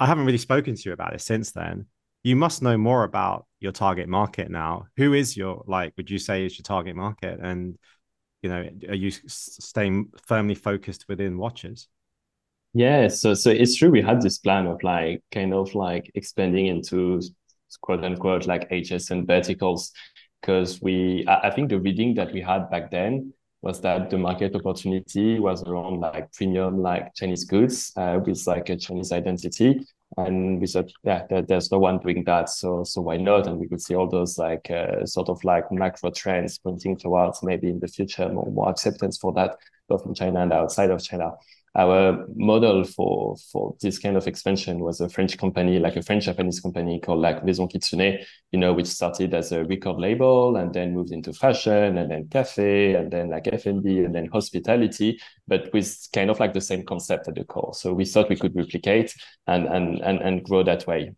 [0.00, 1.86] I haven't really spoken to you about it since then.
[2.22, 4.86] You must know more about your target market now.
[4.96, 5.92] Who is your like?
[5.96, 7.38] Would you say is your target market?
[7.40, 7.78] And
[8.42, 11.88] you know, are you staying firmly focused within watches?
[12.72, 13.90] Yeah, so so it's true.
[13.90, 17.20] We had this plan of like kind of like expanding into
[17.80, 19.92] quote unquote like adjacent verticals
[20.40, 24.54] because we I think the reading that we had back then was that the market
[24.54, 29.86] opportunity was around like premium like Chinese goods uh, with like a Chinese identity.
[30.16, 32.48] And we said, yeah, there, there's no one doing that.
[32.48, 33.46] So, so why not?
[33.46, 37.42] And we could see all those like uh, sort of like macro trends pointing towards
[37.42, 39.56] maybe in the future more, more acceptance for that,
[39.88, 41.32] both in China and outside of China
[41.76, 46.24] our model for for this kind of expansion was a French company, like a French
[46.24, 48.18] Japanese company called like Maison Kitsune,
[48.50, 52.28] you know, which started as a record label and then moved into fashion and then
[52.28, 56.84] cafe and then like F&B and then hospitality, but with kind of like the same
[56.84, 57.72] concept at the core.
[57.74, 59.14] So we thought we could replicate
[59.46, 61.12] and and and, and grow that way.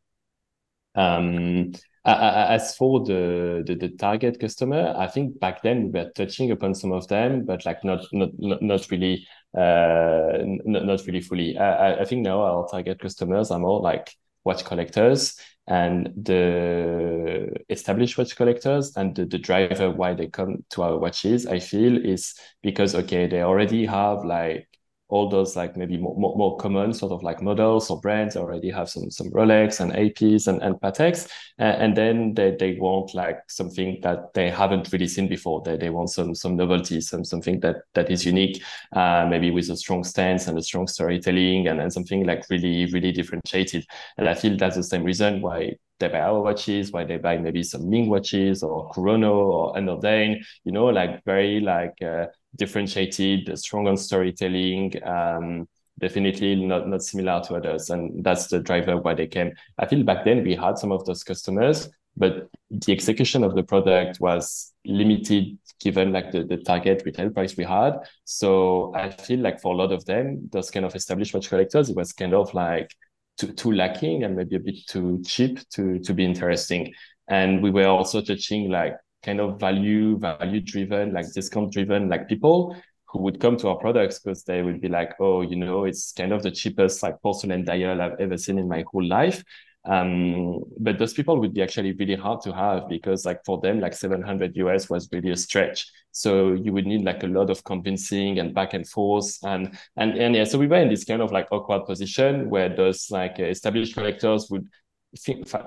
[0.95, 1.73] Um,
[2.05, 6.75] as for the, the, the target customer, I think back then we were touching upon
[6.75, 11.57] some of them, but like not not not, not really uh not, not really fully.
[11.59, 15.37] I, I think now our target customers are more like watch collectors
[15.69, 21.47] and the established watch collectors and the, the driver why they come to our watches,
[21.47, 24.69] I feel is because okay, they already have like
[25.13, 28.71] all those like maybe more, more, more, common sort of like models or brands already
[28.71, 31.29] have some some Rolex and APs and, and Pateks.
[31.59, 35.61] And, and then they, they want like something that they haven't really seen before.
[35.63, 38.63] They, they want some some novelty, some something that that is unique,
[38.97, 42.87] uh, maybe with a strong stance and a strong storytelling and, and something like really,
[42.87, 43.85] really differentiated.
[44.17, 47.37] And I feel that's the same reason why they buy our watches, why they buy
[47.37, 53.59] maybe some Ming watches or Kurono or Underdane, you know, like very like uh, differentiated,
[53.59, 54.95] strong on storytelling.
[55.07, 59.53] Um, definitely not not similar to others, and that's the driver why they came.
[59.79, 63.63] I feel back then we had some of those customers, but the execution of the
[63.63, 67.99] product was limited given like the, the target retail price we had.
[68.25, 71.91] So I feel like for a lot of them, those kind of established watch collectors,
[71.91, 72.91] it was kind of like
[73.39, 76.93] too, too lacking and maybe a bit too cheap to to be interesting.
[77.29, 82.29] And we were also touching like kind of value value driven like discount driven like
[82.29, 82.77] people
[83.13, 86.13] who would come to our products because they would be like oh you know it's
[86.13, 89.45] kind of the cheapest like porcelain dial i've ever seen in my whole life.
[89.85, 93.81] Um but those people would be actually really hard to have because like for them
[93.81, 95.91] like 700 us was really a stretch.
[96.13, 99.39] So you would need like a lot of convincing and back and forth.
[99.43, 102.69] And and and yeah so we were in this kind of like awkward position where
[102.69, 104.69] those like established collectors would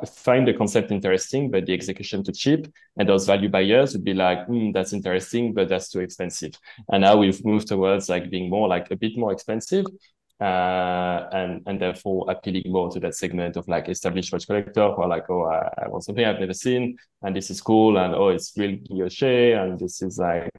[0.07, 2.67] find the concept interesting, but the execution too cheap.
[2.97, 6.53] And those value buyers would be like, mm, that's interesting, but that's too expensive.
[6.91, 9.85] And now we've moved towards like being more like a bit more expensive.
[10.41, 15.01] Uh, and and therefore appealing more to that segment of like established watch collector who
[15.01, 18.13] are like, oh, I, I want something I've never seen, and this is cool, and
[18.13, 20.51] oh, it's real guilloche, and this is like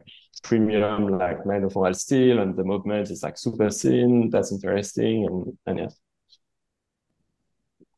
[0.42, 4.30] premium like monoforal steel and the movement is like super thin.
[4.30, 5.26] That's interesting.
[5.26, 5.88] And, and yeah.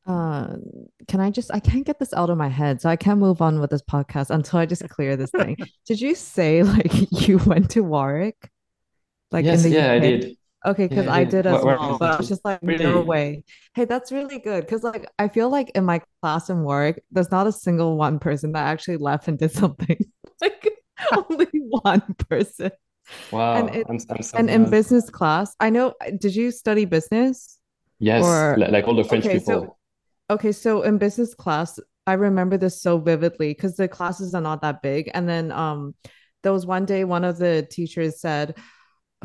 [0.08, 0.56] Uh,
[1.06, 2.80] can I just, I can't get this out of my head.
[2.80, 5.58] So I can't move on with this podcast until I just clear this thing.
[5.86, 6.90] Did you say like
[7.28, 8.50] you went to Warwick?
[9.30, 9.90] Like yes, in the yeah, UK?
[9.90, 10.36] I did.
[10.66, 12.84] Okay, because yeah, I did as where, well, but I was just like, really?
[12.84, 13.44] no way.
[13.74, 14.64] Hey, that's really good.
[14.64, 18.18] Because like I feel like in my class in Warwick, there's not a single one
[18.18, 19.98] person that actually left and did something.
[20.40, 20.68] like
[21.12, 22.72] only one person.
[23.30, 23.54] Wow.
[23.54, 25.94] And, it, I'm, I'm so and in business class, I know.
[26.18, 27.58] Did you study business?
[28.00, 29.62] Yes, or, like all the French okay, people.
[29.62, 29.76] So,
[30.30, 34.62] okay, so in business class, I remember this so vividly because the classes are not
[34.62, 35.10] that big.
[35.12, 35.94] And then um,
[36.42, 38.56] there was one day one of the teachers said,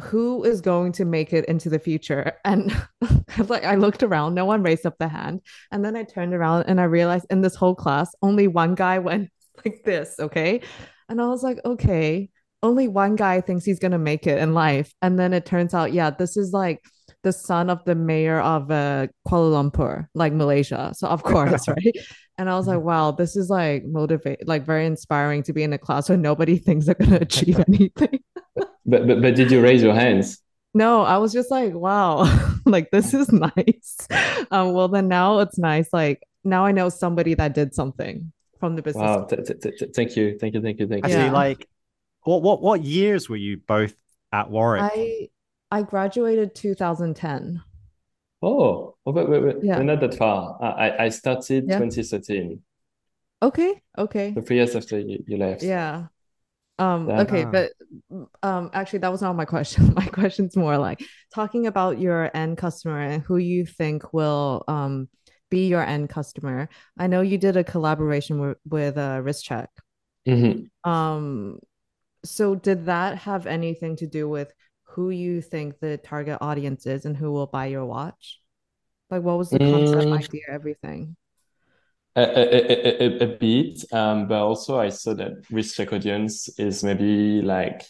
[0.02, 2.76] "Who is going to make it into the future?" And
[3.48, 6.66] like I looked around, no one raised up the hand, and then I turned around
[6.68, 9.30] and I realized in this whole class, only one guy went
[9.66, 10.16] like this.
[10.20, 10.62] Okay,
[11.10, 12.30] and I was like, okay,
[12.62, 15.94] only one guy thinks he's gonna make it in life, and then it turns out,
[15.94, 16.82] yeah, this is like
[17.24, 20.94] the son of the mayor of uh, Kuala Lumpur, like Malaysia.
[20.96, 21.98] So of course, right?
[22.38, 25.74] And I was like, wow, this is like motivate, like very inspiring to be in
[25.74, 28.20] a class where nobody thinks they're gonna achieve anything.
[28.56, 30.40] but, but but did you raise your hands?
[30.76, 32.24] No, I was just like, wow,
[32.66, 34.08] like this is nice.
[34.52, 35.88] Um, well then now it's nice.
[35.94, 39.02] Like now I know somebody that did something from the business.
[39.02, 41.14] Wow, th- th- th- thank you, thank you, thank you, thank you.
[41.14, 41.32] Actually, yeah.
[41.32, 41.68] like,
[42.24, 43.94] what what what years were you both
[44.32, 44.82] at Warwick?
[44.84, 45.30] I
[45.74, 47.64] I graduated 2010.
[48.44, 49.56] Oh, oh wait, wait, wait.
[49.64, 49.78] Yeah.
[49.78, 50.62] We're not that far.
[50.62, 51.80] I I started yeah.
[51.80, 52.62] 2013.
[53.42, 54.34] Okay, okay.
[54.36, 55.64] So three years after you, you left.
[55.64, 56.08] Yeah.
[56.78, 57.72] Um, okay, but
[58.44, 59.94] um, actually, that was not my question.
[59.96, 65.10] My question's more like talking about your end customer and who you think will um
[65.50, 66.70] be your end customer.
[67.00, 69.70] I know you did a collaboration with, with uh, WristCheck.
[70.28, 70.90] Mm-hmm.
[70.90, 71.58] Um,
[72.24, 74.54] so did that have anything to do with
[74.94, 78.40] who you think the target audience is and who will buy your watch?
[79.10, 80.18] Like, what was the concept, mm.
[80.18, 81.16] idea, everything?
[82.16, 87.42] A, a, a, a, bit, um, but also I saw that WristCheck audience is maybe
[87.42, 87.84] like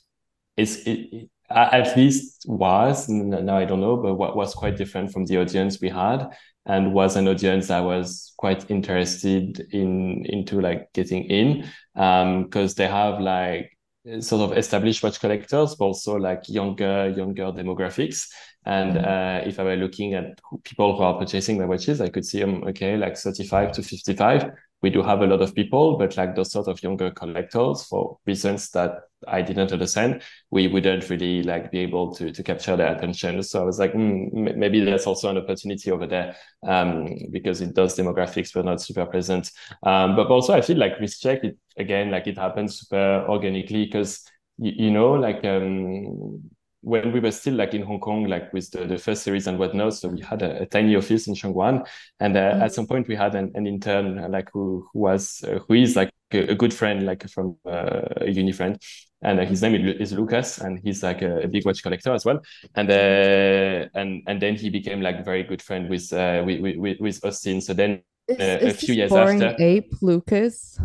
[0.55, 5.25] is it, at least was now I don't know, but what was quite different from
[5.25, 6.29] the audience we had
[6.65, 12.75] and was an audience that was quite interested in into like getting in um because
[12.75, 13.72] they have like
[14.19, 18.27] sort of established watch collectors but also like younger younger demographics
[18.65, 19.05] and mm-hmm.
[19.05, 22.39] uh, if I were looking at people who are purchasing my watches, I could see
[22.39, 24.51] them, okay, like 35 to 55.
[24.83, 28.19] We do have a lot of people, but like those sort of younger collectors for
[28.27, 32.95] reasons that I didn't understand, we wouldn't really like be able to, to capture their
[32.95, 33.41] attention.
[33.43, 36.35] So I was like, mm, maybe there's also an opportunity over there
[36.67, 39.49] um, because it does demographics, but not super present.
[39.83, 44.23] Um, but also I feel like WristCheck, it, again, like it happens super organically because,
[44.57, 46.41] you, you know, like um,
[46.83, 49.57] when we were still like in Hong Kong, like with the, the first series and
[49.57, 51.87] whatnot, so we had a, a tiny office in Sheung
[52.19, 52.61] and uh, mm-hmm.
[52.61, 55.75] at some point we had an, an intern uh, like who who was uh, who
[55.75, 58.81] is like a, a, good friend, like from uh, a uni friend,
[59.21, 62.25] and uh, his name is Lucas, and he's like a, a big watch collector as
[62.25, 62.41] well,
[62.75, 66.99] and uh, and and then he became like very good friend with uh, with, with,
[66.99, 67.61] with Austin.
[67.61, 70.77] So then is, uh, is a few years after, ape Lucas.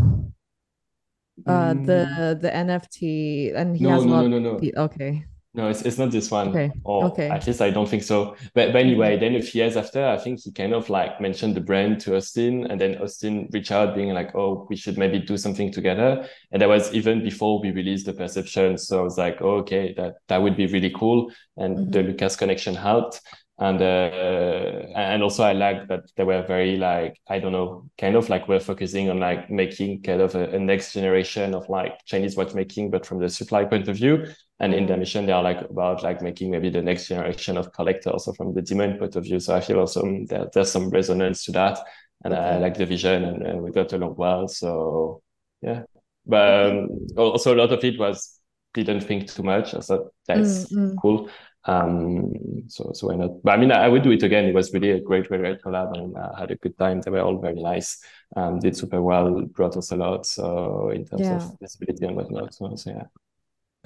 [1.46, 1.86] Uh, mm.
[1.86, 4.82] the the NFT, and he no, has no, no, no, no.
[4.84, 5.24] Okay.
[5.58, 6.50] No, it's, it's not this one.
[6.50, 6.70] Okay.
[6.84, 7.28] Or okay.
[7.28, 8.36] at least I don't think so.
[8.54, 11.56] But, but anyway, then a few years after, I think he kind of like mentioned
[11.56, 15.18] the brand to Austin, and then Austin reached out, being like, "Oh, we should maybe
[15.18, 18.78] do something together." And that was even before we released the Perception.
[18.78, 21.90] So I was like, oh, "Okay, that that would be really cool." And mm-hmm.
[21.90, 23.20] the Lucas connection helped
[23.60, 28.14] and uh, and also I like that they were very like I don't know kind
[28.14, 32.04] of like we're focusing on like making kind of a, a, next generation of like
[32.04, 34.26] Chinese watchmaking but from the supply point of view.
[34.60, 37.72] And in their mission they are like about like making maybe the next generation of
[37.72, 39.40] collectors or from the demand point of view.
[39.40, 41.80] So I feel also that there's some resonance to that.
[42.24, 42.42] And okay.
[42.42, 44.48] I like the vision and, and, we got along well.
[44.48, 45.22] So
[45.62, 45.82] yeah.
[46.26, 48.38] But um, also a lot of it was
[48.74, 49.74] didn't think too much.
[49.74, 50.96] I thought that's mm-hmm.
[50.98, 51.30] cool
[51.68, 52.32] um,
[52.68, 53.42] so so why not?
[53.42, 54.46] But I mean, I would do it again.
[54.46, 57.02] It was really a great, great, great collab, and I had a good time.
[57.02, 58.02] They were all very nice.
[58.34, 60.24] Um, did super well, brought us a lot.
[60.24, 61.36] So in terms yeah.
[61.36, 62.54] of visibility and whatnot.
[62.54, 63.04] So, so yeah.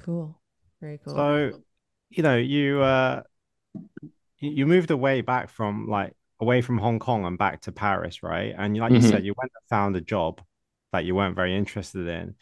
[0.01, 0.39] Cool.
[0.79, 1.13] Very cool.
[1.13, 1.61] So,
[2.09, 3.23] you know, you uh,
[4.39, 8.55] you moved away back from like away from Hong Kong and back to Paris, right?
[8.57, 9.03] And like mm-hmm.
[9.03, 10.41] you said, you went and found a job
[10.93, 12.35] that you weren't very interested in.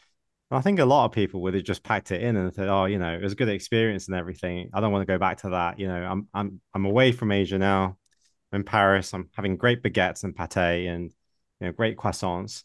[0.58, 2.86] I think a lot of people would have just packed it in and said, "Oh,
[2.86, 4.70] you know, it was a good experience and everything.
[4.74, 5.80] I don't want to go back to that.
[5.80, 7.98] You know, I'm I'm I'm away from Asia now.
[8.52, 9.14] I'm in Paris.
[9.14, 11.12] I'm having great baguettes and pate and
[11.60, 12.64] you know great croissants.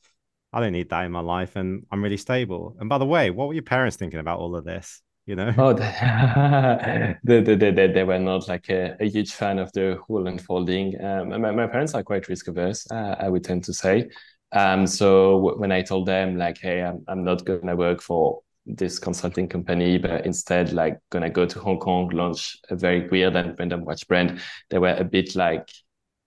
[0.53, 2.77] I don't need that in my life, and I'm really stable.
[2.81, 5.03] And by the way, what were your parents thinking about all of this?
[5.27, 5.53] you know?
[5.59, 5.73] Oh,
[7.25, 10.27] they, they, they, they, they were not like a, a huge fan of the whole
[10.27, 10.95] unfolding.
[11.03, 14.09] Um, my, my parents are quite risk averse, uh, I would tend to say.
[14.53, 18.99] Um, so when I told them like, hey, I'm, I'm not gonna work for this
[18.99, 23.59] consulting company, but instead like gonna go to Hong Kong, launch a very weird and
[23.59, 24.41] random watch brand,
[24.71, 25.69] they were a bit like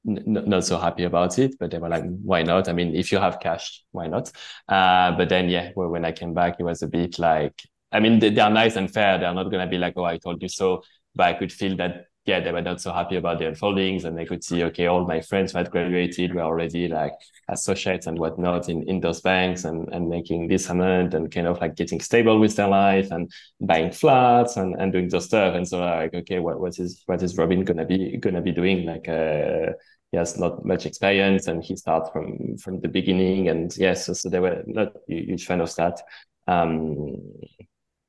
[0.05, 2.69] not so happy about it, but they were like, why not?
[2.69, 4.31] I mean, if you have cash, why not?
[4.67, 7.53] Uh, but then, yeah, well, when I came back, it was a bit like,
[7.91, 9.17] I mean, they, they are nice and fair.
[9.17, 10.83] They're not going to be like, oh, I told you so.
[11.15, 14.05] But I could feel that, yeah, they were not so happy about the unfoldings.
[14.05, 17.13] And they could see, okay, all my friends who had graduated were already like
[17.47, 21.59] associates and whatnot in, in those banks and, and making this amount and kind of
[21.59, 25.55] like getting stable with their life and buying flats and, and doing those stuff.
[25.55, 28.51] And so like, okay, what, what is, what is Robin going to be, to be
[28.51, 28.85] doing?
[28.85, 29.73] Like, uh,
[30.11, 34.13] he has not much experience and he starts from from the beginning and yes so,
[34.13, 36.01] so they were not huge fan of that
[36.47, 37.15] um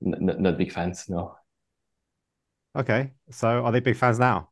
[0.00, 1.36] not, not big fans no
[2.76, 4.48] okay so are they big fans now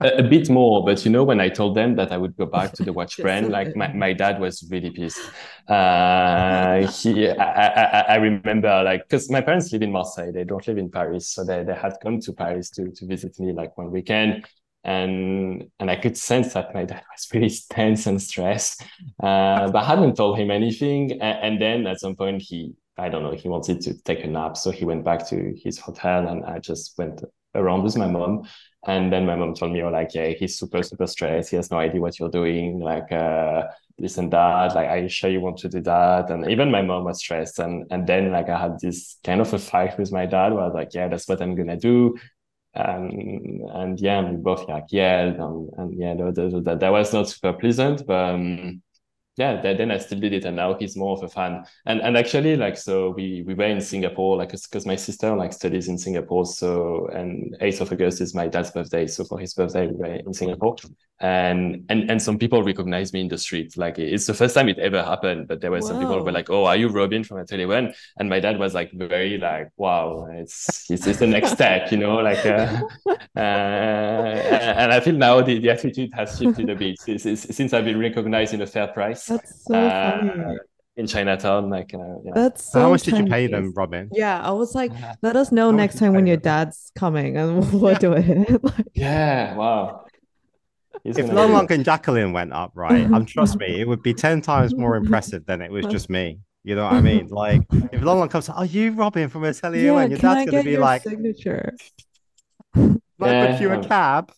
[0.00, 2.44] a, a, bit more but you know when i told them that i would go
[2.44, 5.20] back to the watch brand like my, my dad was really pissed
[5.68, 10.66] uh he i i, I remember like because my parents live in marseille they don't
[10.66, 13.76] live in paris so they, they had come to paris to to visit me like
[13.78, 14.46] one weekend
[14.86, 18.82] and and I could sense that my dad was really tense and stressed.
[19.20, 21.12] Uh, but I hadn't told him anything.
[21.20, 24.26] And, and, then at some point, he I don't know he wanted to take a
[24.26, 27.22] nap, so he went back to his hotel, and I just went
[27.54, 28.48] around with my mom.
[28.86, 31.50] And then my mom told me, "Oh, like yeah, he's super super stressed.
[31.50, 32.80] He has no idea what you're doing.
[32.80, 33.64] Like." Uh,
[33.98, 36.82] this and that like are you sure you want to do that and even my
[36.82, 40.12] mom was stressed and and then like i had this kind of a fight with
[40.12, 42.14] my dad where i was like yeah that's what i'm gonna do
[42.76, 43.08] um,
[43.72, 48.06] and yeah, we both like yelled and, and yeah, that, that was not super pleasant,
[48.06, 48.82] but um,
[49.36, 51.64] yeah, then I still did it, and now he's more of a fan.
[51.84, 55.52] And and actually, like, so we we were in Singapore, like, because my sister like
[55.52, 59.52] studies in Singapore, so and eighth of August is my dad's birthday, so for his
[59.54, 60.76] birthday we were in Singapore,
[61.20, 64.68] and and and some people recognized me in the street, like it's the first time
[64.68, 65.88] it ever happened, but there were Whoa.
[65.88, 67.94] some people who were like, oh, are you Robin from Atelier Wen?
[68.18, 71.98] And my dad was like very like, wow, it's it's, it's the next step, you
[71.98, 72.80] know, like, uh,
[73.36, 78.00] uh, and I feel now the, the attitude has shifted a bit since I've been
[78.00, 79.25] recognized in a FairPrice.
[79.28, 80.58] That's so uh, funny.
[80.96, 82.32] In Chinatown, like uh, yeah.
[82.34, 84.08] that's so how much did you pay them, Robin?
[84.12, 87.92] Yeah, I was like, let us know next time when your dad's coming, and we'll
[87.92, 87.98] yeah.
[87.98, 88.62] do it.
[88.64, 90.06] like, yeah, wow.
[91.04, 94.14] He's if Long Long and Jacqueline went up, right, um, trust me, it would be
[94.14, 96.38] ten times more impressive than it was just me.
[96.64, 97.28] You know what I mean?
[97.28, 97.62] Like,
[97.92, 100.70] if Long Long comes, are you Robin from Atelier yeah, and your dad's going to
[100.70, 101.76] be like, signature.
[102.74, 104.32] Might yeah, book you a cab.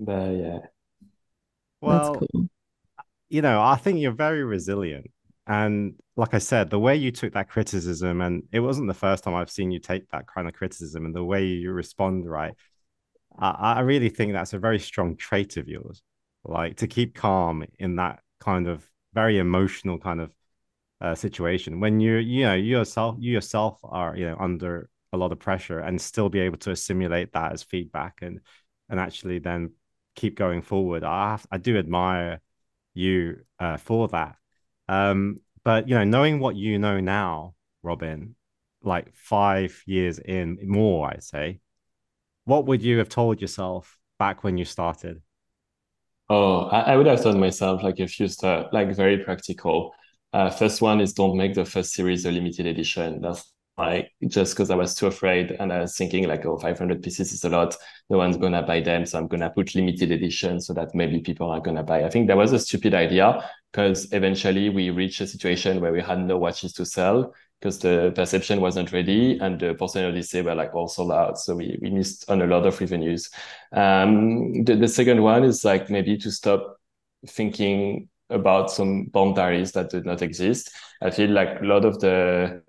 [0.00, 0.58] but yeah,
[1.80, 2.48] well, cool.
[3.28, 5.10] you know, I think you're very resilient.
[5.46, 9.24] And like I said, the way you took that criticism, and it wasn't the first
[9.24, 12.54] time I've seen you take that kind of criticism and the way you respond, right?
[13.38, 16.02] I, I really think that's a very strong trait of yours.
[16.44, 20.32] Like to keep calm in that kind of very emotional kind of
[21.00, 25.16] uh, situation when you're, you know you yourself you yourself are you know under a
[25.16, 28.40] lot of pressure and still be able to assimilate that as feedback and
[28.88, 29.70] and actually then
[30.20, 31.02] keep going forward.
[31.02, 32.40] I have, I do admire
[32.94, 34.36] you uh, for that.
[34.88, 38.34] Um, but you know, knowing what you know now, Robin,
[38.82, 41.60] like five years in more, I'd say,
[42.44, 45.22] what would you have told yourself back when you started?
[46.28, 49.92] Oh, I, I would have told myself like a few stuff, like very practical.
[50.32, 53.20] Uh, first one is don't make the first series a limited edition.
[53.20, 57.02] That's like just because I was too afraid and I was thinking like, oh, 500
[57.02, 57.76] pieces is a lot.
[58.08, 61.50] No one's gonna buy them, so I'm gonna put limited edition so that maybe people
[61.50, 62.04] are gonna buy.
[62.04, 66.00] I think that was a stupid idea because eventually we reached a situation where we
[66.00, 70.54] had no watches to sell because the perception wasn't ready and the Porcelain Odyssey were
[70.54, 71.38] like all sold out.
[71.38, 73.30] So we, we missed on a lot of revenues.
[73.72, 76.78] Um, the, the second one is like maybe to stop
[77.26, 80.70] thinking about some boundaries that did not exist.
[81.02, 82.62] I feel like a lot of the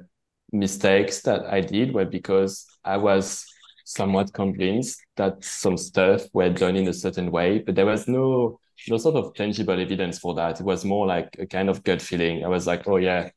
[0.52, 3.46] mistakes that I did were because I was
[3.86, 8.60] somewhat convinced that some stuff were done in a certain way, but there was no
[8.90, 10.60] no sort of tangible evidence for that.
[10.60, 12.44] It was more like a kind of gut feeling.
[12.44, 13.30] I was like, oh yeah,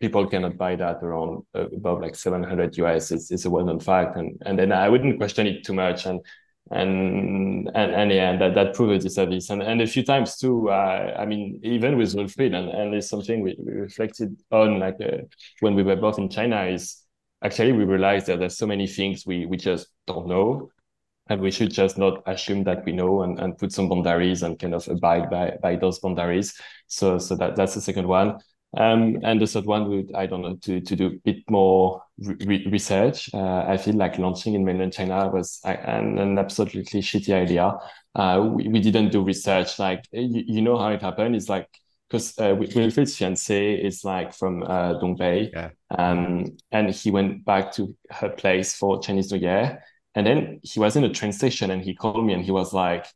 [0.00, 3.10] people cannot buy that around uh, above like 700 US.
[3.10, 4.16] It's, it's a well-known fact.
[4.16, 6.06] And, and then I wouldn't question it too much.
[6.06, 6.20] And
[6.70, 9.50] and and and yeah, that that proved the service.
[9.50, 10.70] And and a few times too.
[10.70, 14.96] Uh, I mean, even with Wilfried, and and it's something we, we reflected on like
[15.00, 15.18] uh,
[15.60, 16.64] when we were both in China.
[16.64, 17.02] Is
[17.42, 20.70] actually we realized that there's so many things we we just don't know,
[21.28, 24.58] and we should just not assume that we know and, and put some boundaries and
[24.58, 26.58] kind of abide by by those boundaries.
[26.86, 28.38] So so that that's the second one.
[28.76, 32.02] Um, and the third one would, I don't know, to, to do a bit more
[32.18, 33.32] re research.
[33.32, 37.76] Uh, I feel like launching in mainland China was an, an absolutely shitty idea.
[38.14, 39.78] Uh, we, we didn't do research.
[39.78, 41.36] Like, you, you know how it happened?
[41.36, 41.68] It's like,
[42.08, 45.50] because uh, Wilfried's fiance is like from uh, Dongbei.
[45.52, 45.70] Yeah.
[45.96, 49.82] Um, and he went back to her place for Chinese New Year.
[50.14, 52.72] And then he was in a train station and he called me and he was
[52.72, 53.06] like,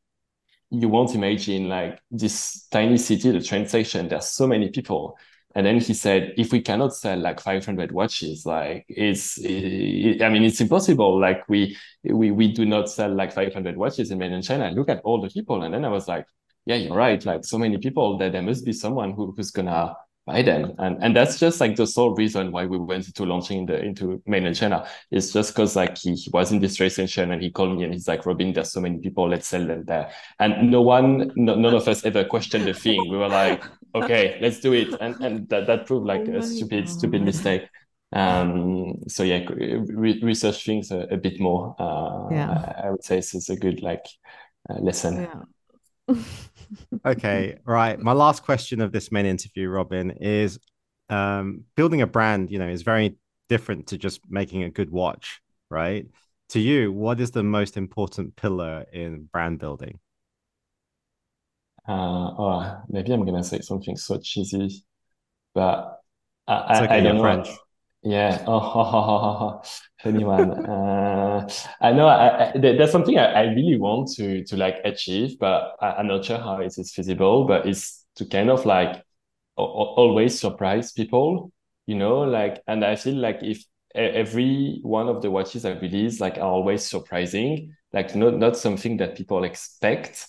[0.70, 5.16] you won't imagine like this tiny city, the train station, there's so many people.
[5.54, 10.28] And then he said, if we cannot sell like 500 watches, like it's, it, I
[10.28, 11.18] mean, it's impossible.
[11.18, 14.70] Like we, we, we do not sell like 500 watches in mainland China.
[14.70, 15.62] Look at all the people.
[15.62, 16.26] And then I was like,
[16.66, 17.24] yeah, you're right.
[17.24, 19.96] Like so many people that there must be someone who, who's gonna
[20.26, 20.74] buy them.
[20.78, 24.22] And and that's just like the sole reason why we went into launching the into
[24.26, 24.86] mainland China.
[25.10, 27.84] It's just because like he, he was in this train station and he called me
[27.84, 30.10] and he's like, Robin, there's so many people, let's sell them there.
[30.38, 33.08] And no one, no, none of us ever questioned the thing.
[33.10, 33.64] We were like,
[33.94, 34.94] okay, let's do it.
[35.00, 36.92] And and that, that proved like oh a stupid, God.
[36.92, 37.68] stupid mistake.
[38.12, 41.76] Um, so yeah, re- research things a, a, bit more.
[41.78, 42.50] Uh, yeah.
[42.50, 44.06] I, I would say this is a good like
[44.70, 45.22] uh, lesson.
[45.22, 45.42] Yeah
[47.06, 47.98] okay, right.
[47.98, 50.58] My last question of this main interview, Robin, is
[51.08, 53.16] um, building a brand, you know, is very
[53.48, 56.06] different to just making a good watch, right?
[56.50, 59.98] To you, what is the most important pillar in brand building?
[61.88, 64.84] Uh, oh, maybe I'm gonna say something so cheesy,
[65.54, 66.00] but
[66.46, 67.22] I, okay, I, I don't know.
[67.22, 67.48] French.
[68.02, 68.44] Yeah.
[68.46, 69.62] Oh,
[70.02, 70.66] funny one.
[70.66, 71.48] Uh,
[71.80, 75.76] I know I, I, there's something I, I really want to to like achieve, but
[75.80, 77.46] I, am not sure how it is feasible.
[77.46, 79.02] But it's to kind of like
[79.56, 81.52] always surprise people,
[81.86, 82.20] you know.
[82.20, 83.64] Like, and I feel like if
[83.94, 88.98] every one of the watches I release like are always surprising, like not not something
[88.98, 90.28] that people expect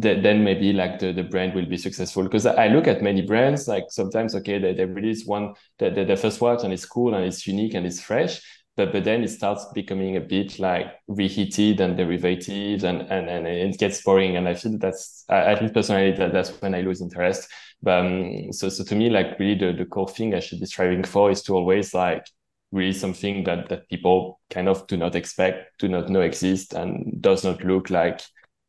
[0.00, 2.22] then maybe like the, the brand will be successful.
[2.22, 6.04] Because I look at many brands like sometimes okay they, they release one the, the,
[6.04, 8.40] the first watch and it's cool and it's unique and it's fresh
[8.76, 13.46] but but then it starts becoming a bit like reheated and derivatives and and, and
[13.46, 14.36] it gets boring.
[14.36, 17.48] And I feel that's I, think personally that that's when I lose interest.
[17.82, 20.66] But um, so so to me like really the, the core thing I should be
[20.66, 22.26] striving for is to always like
[22.72, 27.22] really something that that people kind of do not expect do not know exist and
[27.22, 28.22] does not look like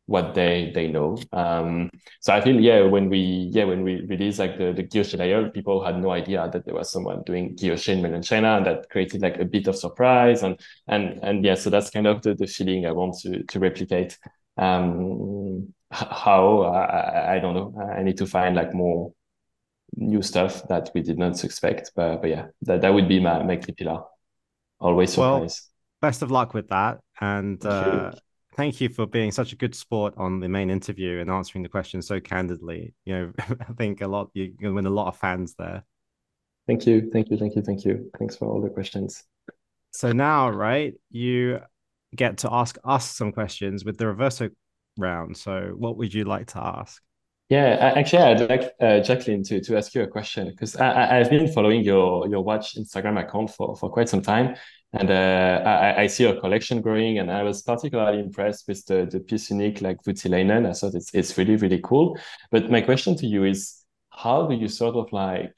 [0.07, 1.17] what they they know.
[1.31, 1.89] Um,
[2.19, 5.49] so I feel yeah when we yeah when we released like the the Guilloche layer,
[5.49, 8.89] people had no idea that there was someone doing Guilloche in mainland China, and that
[8.89, 12.35] created like a bit of surprise and and and yeah, so that's kind of the,
[12.35, 14.17] the feeling I want to to replicate.
[14.57, 17.81] Um, how I, I don't know.
[17.81, 19.11] I need to find like more
[19.95, 23.41] new stuff that we did not expect, but but yeah, that that would be my
[23.43, 24.03] my key pillar.
[24.79, 25.69] Always surprise.
[26.01, 27.65] Well, best of luck with that, and.
[27.65, 28.11] Uh,
[28.55, 31.69] thank you for being such a good sport on the main interview and answering the
[31.69, 32.93] questions so candidly.
[33.05, 35.83] You know, I think a lot gonna win a lot of fans there.
[36.67, 38.09] Thank you, thank you, thank you, thank you.
[38.17, 39.23] Thanks for all the questions.
[39.91, 41.59] So now, right, you
[42.15, 44.49] get to ask us some questions with the reverso
[44.97, 45.37] round.
[45.37, 47.01] So, what would you like to ask?
[47.49, 51.29] Yeah, actually, I'd like uh, Jacqueline to to ask you a question because I, I've
[51.29, 54.55] been following your your watch Instagram account for for quite some time,
[54.93, 59.05] and uh, I, I, see your collection growing, and I was particularly impressed with the
[59.05, 60.65] the piece unique like Voutilainen.
[60.65, 62.17] I thought it's it's really really cool.
[62.49, 65.53] But my question to you is, how do you sort of like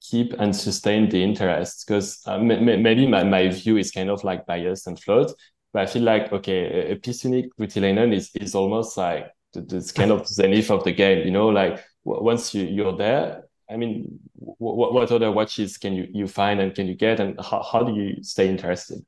[0.00, 1.86] keep and sustain the interest?
[1.86, 5.30] Because uh, maybe my, my view is kind of like biased and flawed,
[5.72, 10.10] but I feel like okay, a, piece unique Voutilainen is is almost like it's kind
[10.10, 11.24] of the zenith of the game.
[11.24, 16.08] You know, like once you you're there, I mean, what, what other watches can you,
[16.12, 19.04] you find and can you get, and how, how do you stay interested?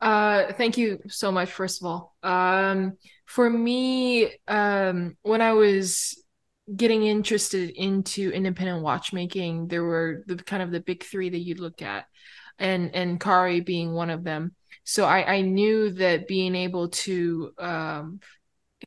[0.00, 1.50] Uh, thank you so much.
[1.50, 6.22] First of all, um, for me, um, when I was
[6.74, 11.54] getting interested into independent watchmaking, there were the kind of the big three that you
[11.54, 12.06] look at,
[12.58, 14.54] and and Kari being one of them.
[14.84, 18.20] So I I knew that being able to um,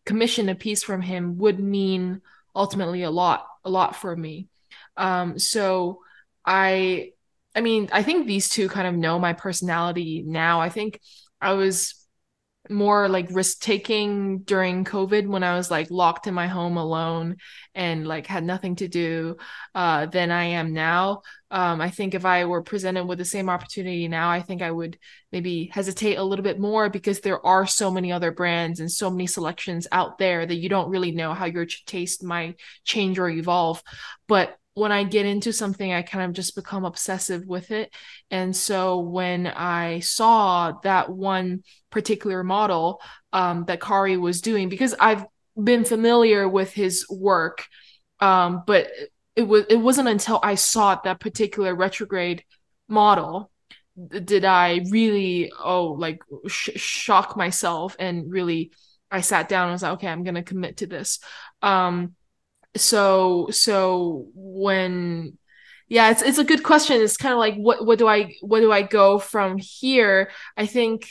[0.06, 2.22] commission a piece from him would mean
[2.56, 4.48] ultimately a lot a lot for me.
[4.98, 6.00] Um, so
[6.46, 7.12] I,
[7.56, 10.60] I mean, I think these two kind of know my personality now.
[10.60, 11.00] I think
[11.40, 12.03] I was
[12.70, 17.38] more like risk taking during COVID when I was like locked in my home alone
[17.76, 19.36] and like had nothing to do
[19.76, 21.24] uh, than I am now.
[21.52, 24.72] Um, I think if I were presented with the same opportunity now, I think I
[24.72, 24.98] would
[25.32, 29.10] maybe hesitate a little bit more because there are so many other brands and so
[29.10, 33.30] many selections out there that you don't really know how your taste might change or
[33.30, 33.84] evolve.
[34.28, 37.94] But when I get into something, I kind of just become obsessive with it.
[38.32, 43.02] And so when I saw that one particular model
[43.32, 45.26] um, that Kari was doing, because I've
[45.62, 47.66] been familiar with his work,
[48.20, 48.88] um, but
[49.36, 52.44] it was it wasn't until I saw that particular retrograde
[52.88, 53.52] model
[54.10, 58.72] did I really oh like sh- shock myself and really
[59.12, 61.20] I sat down and was like okay I'm gonna commit to this
[61.62, 62.16] um
[62.76, 65.38] so so when
[65.90, 68.62] yeah it's it's a good question it's kind of like what what do I what
[68.62, 71.10] do I go from here I think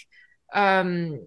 [0.55, 1.21] um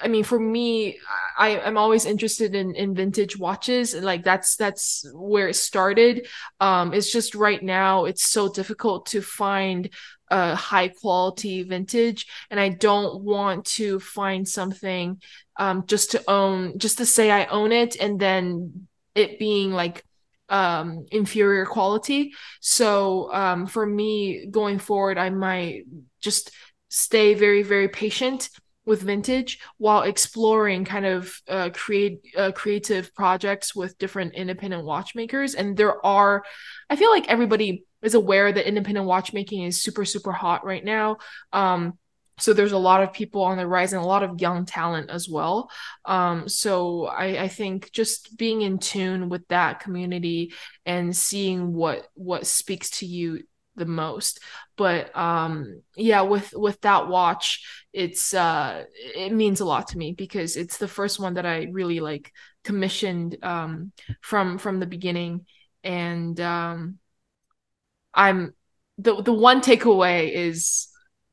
[0.00, 0.98] I mean, for me,
[1.36, 3.94] I I'm always interested in in vintage watches.
[3.94, 6.26] Like that's that's where it started.
[6.60, 9.90] Um, it's just right now it's so difficult to find
[10.30, 15.20] a high quality vintage, and I don't want to find something
[15.58, 20.04] um just to own, just to say I own it, and then it being like
[20.48, 22.32] um inferior quality.
[22.60, 25.84] So um for me going forward, I might
[26.20, 26.50] just
[26.88, 28.48] stay very very patient
[28.86, 35.54] with vintage while exploring kind of uh, create uh, creative projects with different independent watchmakers
[35.54, 36.44] and there are
[36.88, 41.16] i feel like everybody is aware that independent watchmaking is super super hot right now
[41.52, 41.98] um,
[42.38, 45.10] so there's a lot of people on the rise and a lot of young talent
[45.10, 45.70] as well.
[46.04, 50.52] Um, so I, I think just being in tune with that community
[50.84, 53.42] and seeing what what speaks to you
[53.76, 54.40] the most.
[54.76, 60.12] But um yeah with with that watch it's uh it means a lot to me
[60.12, 62.32] because it's the first one that i really like
[62.64, 65.46] commissioned um from from the beginning.
[65.84, 66.98] And um
[68.14, 68.54] i'm
[68.98, 70.88] the the one takeaway is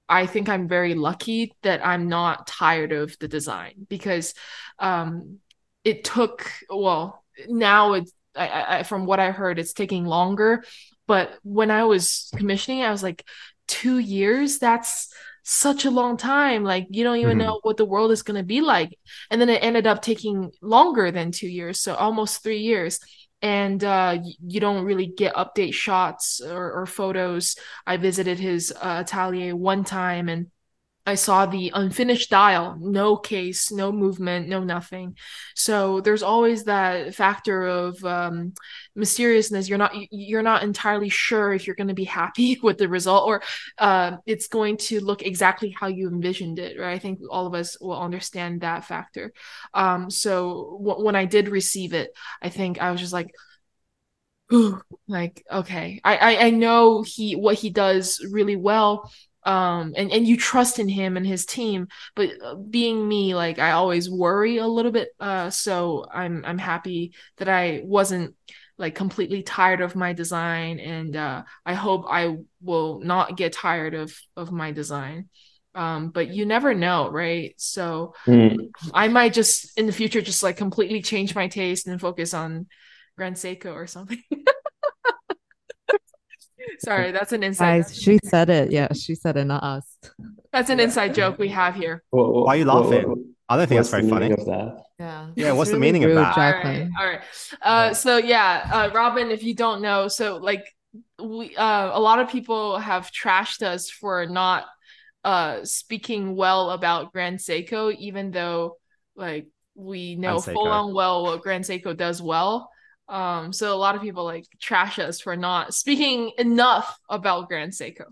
[0.10, 4.34] i think i'm very lucky that i'm not tired of the design because
[4.80, 5.40] um
[5.84, 10.64] it took well now it's I, I, from what I heard, it's taking longer
[11.08, 13.26] but when I was commissioning, I was like,
[13.68, 14.60] two years?
[14.60, 16.64] That's such a long time.
[16.64, 17.48] Like you don't even mm-hmm.
[17.48, 18.98] know what the world is going to be like.
[19.30, 23.00] And then it ended up taking longer than two years, so almost three years.
[23.44, 27.58] And uh, you don't really get update shots or, or photos.
[27.86, 30.48] I visited his uh, atelier one time, and
[31.06, 35.18] I saw the unfinished dial, no case, no movement, no nothing.
[35.54, 38.54] So there's always that factor of um,
[38.96, 39.68] mysteriousness.
[39.68, 43.28] You're not you're not entirely sure if you're going to be happy with the result
[43.28, 43.44] or
[43.78, 46.80] uh, it's going to look exactly how you envisioned it.
[46.80, 46.94] Right?
[46.94, 49.34] I think all of us will understand that factor.
[49.74, 53.32] Um, so w- when I did receive it, I think I was just like.
[54.54, 59.10] Ooh, like okay I, I i know he what he does really well
[59.46, 63.60] um and and you trust in him and his team but uh, being me like
[63.60, 68.34] i always worry a little bit uh so i'm i'm happy that i wasn't
[68.78, 73.94] like completely tired of my design and uh i hope i will not get tired
[73.94, 75.30] of of my design.
[75.76, 77.54] Um but you never know right?
[77.58, 78.58] So mm.
[78.94, 82.68] i might just in the future just like completely change my taste and focus on
[83.16, 84.22] grand seiko or something
[86.80, 87.84] Sorry, that's an inside.
[87.84, 88.72] Guys, she said it.
[88.72, 89.98] Yeah, she said it, not us.
[90.52, 92.04] That's an inside joke we have here.
[92.12, 93.34] Why are you laughing?
[93.50, 94.32] I don't think that's very funny.
[94.32, 94.84] Of that?
[95.00, 95.28] Yeah.
[95.36, 95.52] Yeah.
[95.52, 96.38] What's really the meaning of that?
[96.38, 96.90] All right.
[97.00, 97.22] All right.
[97.62, 100.66] Uh, so yeah, uh, Robin, if you don't know, so like
[101.22, 104.66] we, uh, a lot of people have trashed us for not
[105.24, 108.78] uh speaking well about Grand Seiko, even though
[109.16, 112.70] like we know full on well what Grand Seiko does well.
[113.08, 117.74] Um, so a lot of people like trash us for not speaking enough about Grand
[117.74, 118.06] Seiko.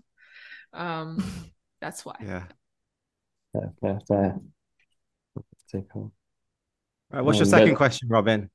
[0.72, 1.22] Um,
[1.80, 2.16] that's why.
[2.20, 2.44] Yeah.
[3.54, 4.36] Yeah, fair, fair.
[5.72, 5.94] Seiko.
[5.94, 6.12] All
[7.10, 8.50] right, what's your um, second but, question, Robin?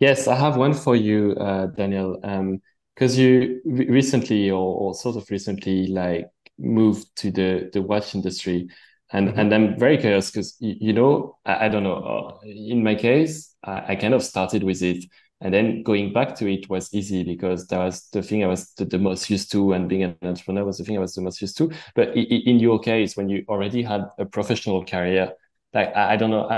[0.00, 2.18] Yes, I have one for you, uh, Daniel.
[2.24, 2.60] Um,
[2.94, 6.28] because you re- recently, or, or sort of recently, like
[6.58, 8.68] moved to the the watch industry,
[9.12, 9.38] and mm-hmm.
[9.38, 11.94] and I'm very curious because you, you, know I, I don't know.
[11.94, 15.04] Uh, in my case, I, I kind of started with it
[15.42, 18.72] and then going back to it was easy because that was the thing I was
[18.74, 21.22] the, the, most used to, and being an entrepreneur was the thing I was the
[21.22, 21.70] most used to.
[21.94, 25.32] But in your case, when you already had a professional career,
[25.74, 26.48] like I, don't know,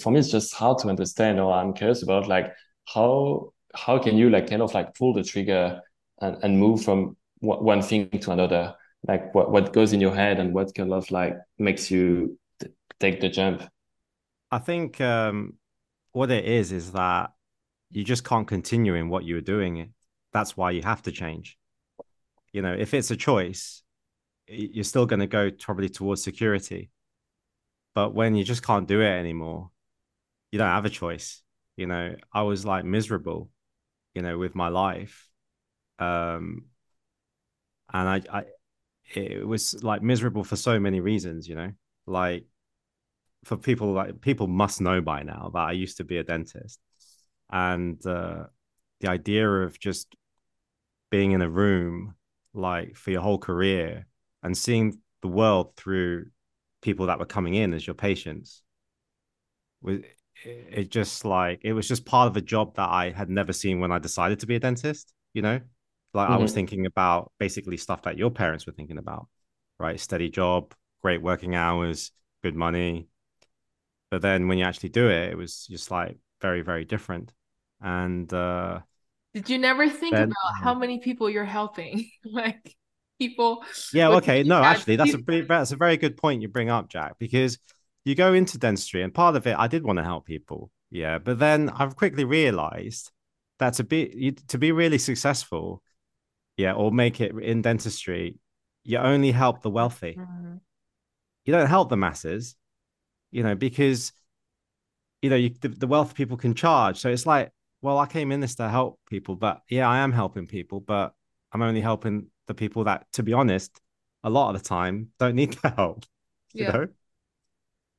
[0.00, 2.52] for me it's just hard to understand, or I'm curious about like
[2.86, 5.80] how how can you like kind of like pull the trigger
[6.20, 8.74] and, and move from one thing to another
[9.06, 12.38] like what, what goes in your head and what kind of like makes you
[12.98, 13.62] take the jump
[14.50, 15.54] i think um
[16.12, 17.30] what it is is that
[17.90, 19.92] you just can't continue in what you were doing.
[20.32, 21.56] That's why you have to change.
[22.52, 23.82] You know, if it's a choice,
[24.48, 26.90] you're still going to go probably towards security.
[27.94, 29.70] But when you just can't do it anymore,
[30.52, 31.42] you don't have a choice.
[31.76, 33.50] You know, I was like miserable,
[34.14, 35.28] you know, with my life.
[35.98, 36.66] Um,
[37.92, 38.44] and I, I,
[39.14, 41.72] it was like miserable for so many reasons, you know,
[42.06, 42.46] like
[43.44, 46.80] for people like people must know by now that I used to be a dentist
[47.50, 48.44] and uh,
[49.00, 50.14] the idea of just
[51.10, 52.14] being in a room
[52.54, 54.06] like for your whole career
[54.42, 56.26] and seeing the world through
[56.82, 58.62] people that were coming in as your patients
[59.82, 60.00] was
[60.44, 63.80] it just like it was just part of a job that I had never seen
[63.80, 65.60] when I decided to be a dentist, you know?
[66.12, 66.34] Like mm-hmm.
[66.34, 66.56] I was mm-hmm.
[66.56, 69.28] thinking about basically stuff that your parents were thinking about,
[69.78, 69.98] right?
[69.98, 73.08] Steady job, great working hours, good money.
[74.10, 77.32] But then when you actually do it, it was just like very, very different.
[77.80, 78.80] And uh
[79.34, 82.10] did you never think then, about how many people you're helping?
[82.24, 82.74] like
[83.18, 84.42] people Yeah, okay.
[84.42, 87.58] No, actually that's a that's a very good point you bring up, Jack, because
[88.04, 90.70] you go into dentistry, and part of it, I did want to help people.
[90.90, 91.18] Yeah.
[91.18, 93.10] But then I've quickly realized
[93.58, 95.82] that to be to be really successful,
[96.56, 98.38] yeah, or make it in dentistry,
[98.84, 100.16] you only help the wealthy.
[100.18, 100.56] Mm-hmm.
[101.44, 102.56] You don't help the masses,
[103.30, 104.12] you know, because
[105.26, 106.98] you know you, the, the wealth people can charge.
[106.98, 107.50] So it's like,
[107.82, 111.14] well, I came in this to help people, but yeah, I am helping people, but
[111.52, 113.80] I'm only helping the people that, to be honest,
[114.22, 116.04] a lot of the time don't need the help.
[116.54, 116.66] Yeah.
[116.66, 116.88] You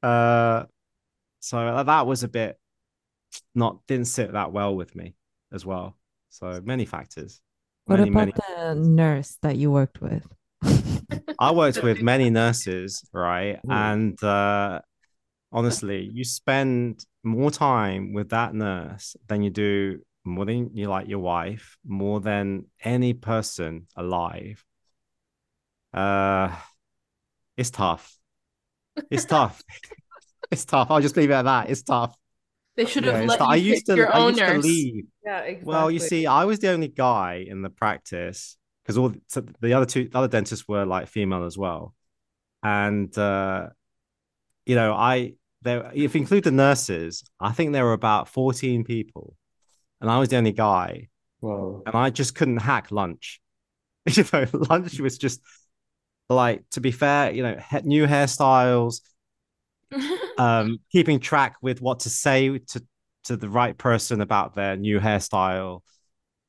[0.01, 0.65] know, uh,
[1.41, 2.57] so that was a bit
[3.53, 5.15] not didn't sit that well with me
[5.51, 5.97] as well.
[6.29, 7.41] So many factors.
[7.85, 8.87] What many, about many the factors.
[8.87, 10.25] nurse that you worked with?
[11.39, 13.59] I worked with many nurses, right?
[13.65, 13.71] Ooh.
[13.71, 14.79] And uh,
[15.51, 21.07] honestly, you spend more time with that nurse than you do more than you like
[21.07, 24.63] your wife, more than any person alive.
[25.93, 26.55] Uh,
[27.55, 28.17] it's tough.
[29.09, 29.61] It's tough.
[30.51, 30.91] it's tough.
[30.91, 31.69] I'll just leave it at that.
[31.69, 32.15] It's tough.
[32.75, 35.05] They should have yeah, let I used to, your I used to leave.
[35.25, 35.73] Yeah, exactly.
[35.73, 39.73] Well, you see, I was the only guy in the practice because all so the
[39.73, 41.95] other two, the other dentists were like female as well,
[42.61, 43.69] and uh,
[44.67, 48.83] you know, I there if you include the nurses, I think there were about fourteen
[48.83, 49.35] people,
[50.01, 51.07] and I was the only guy.
[51.41, 51.83] Wow.
[51.85, 53.39] And I just couldn't hack lunch.
[54.09, 55.41] you know, lunch was just
[56.29, 59.01] like to be fair, you know, new hairstyles,
[60.37, 62.83] um, keeping track with what to say to
[63.25, 65.81] to the right person about their new hairstyle,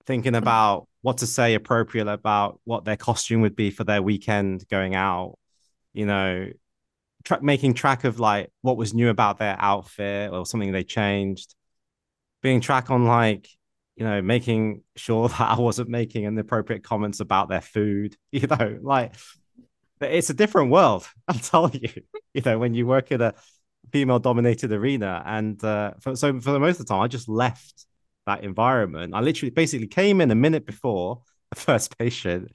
[0.07, 4.67] thinking about what to say appropriate about what their costume would be for their weekend
[4.69, 5.39] going out,
[5.93, 6.49] you know,
[7.29, 11.55] tra- making track of like what was new about their outfit or something they changed,
[12.43, 13.49] being track on like
[13.97, 18.79] you know, making sure that I wasn't making inappropriate comments about their food, you know,
[18.81, 19.15] like
[20.01, 21.07] it's a different world.
[21.29, 21.91] I'll tell you.
[22.33, 23.35] You know, when you work in a
[23.93, 27.29] female dominated arena, and uh, for, so for the most of the time, I just
[27.29, 27.87] left
[28.27, 29.15] that environment.
[29.15, 32.53] I literally basically came in a minute before the first patient,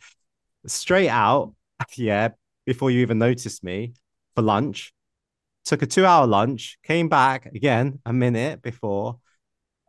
[0.66, 1.54] straight out,
[1.98, 2.30] yeah,
[2.66, 3.94] before you even noticed me
[4.36, 4.94] for lunch.
[5.66, 9.20] Took a two hour lunch, came back again a minute before,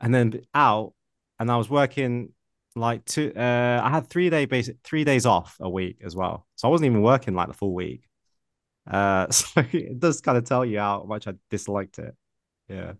[0.01, 0.95] and then out.
[1.39, 2.33] And I was working
[2.77, 6.47] like two uh i had three day basic three days off a week as well.
[6.57, 8.09] So i wasn't even working like the full week.
[8.91, 12.15] Uh so it does kind of tell you how much i disliked it.
[12.69, 12.93] Yeah.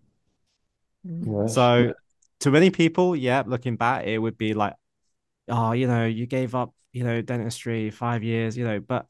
[1.49, 1.93] So
[2.41, 4.75] to many people yeah looking back it would be like
[5.49, 9.07] oh you know you gave up you know dentistry five years you know but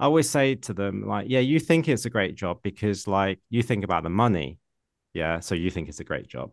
[0.00, 3.38] i always say to them like yeah you think it's a great job because like
[3.50, 4.58] you think about the money
[5.14, 6.50] yeah so you think it's a great job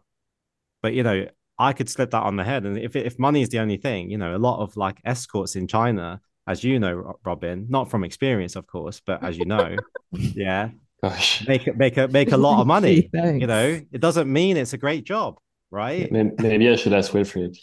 [0.81, 1.25] but you know
[1.57, 2.65] I could slip that on the head.
[2.65, 5.55] And if if money is the only thing, you know, a lot of like escorts
[5.55, 9.75] in China, as you know, Robin, not from experience, of course, but as you know,
[10.11, 10.69] yeah,
[11.01, 11.47] Gosh.
[11.47, 13.09] make make a make a lot of money.
[13.13, 15.37] you know, it doesn't mean it's a great job,
[15.71, 16.11] right?
[16.11, 17.57] Maybe I should ask Wilfried.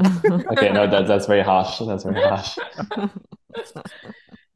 [0.00, 1.78] okay, no, that that's very harsh.
[1.78, 2.58] That's very harsh.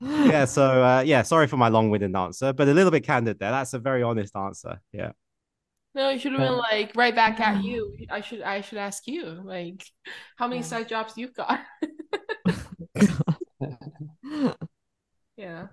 [0.26, 0.44] yeah.
[0.44, 3.50] So uh, yeah, sorry for my long-winded answer, but a little bit candid there.
[3.50, 4.80] That's a very honest answer.
[4.92, 5.12] Yeah.
[5.94, 7.96] No, it should have been like right back at you.
[8.10, 9.82] I should I should ask you like
[10.36, 11.60] how many side jobs you've got.
[15.36, 15.68] yeah.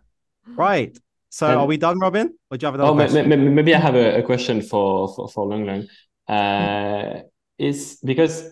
[0.47, 0.97] Right.
[1.29, 2.33] So um, are we done, Robin?
[2.49, 2.91] Or do you have another?
[2.91, 3.53] Oh, question?
[3.53, 5.87] maybe I have a, a question for for for Long Long.
[6.27, 7.23] Uh,
[7.59, 8.51] is because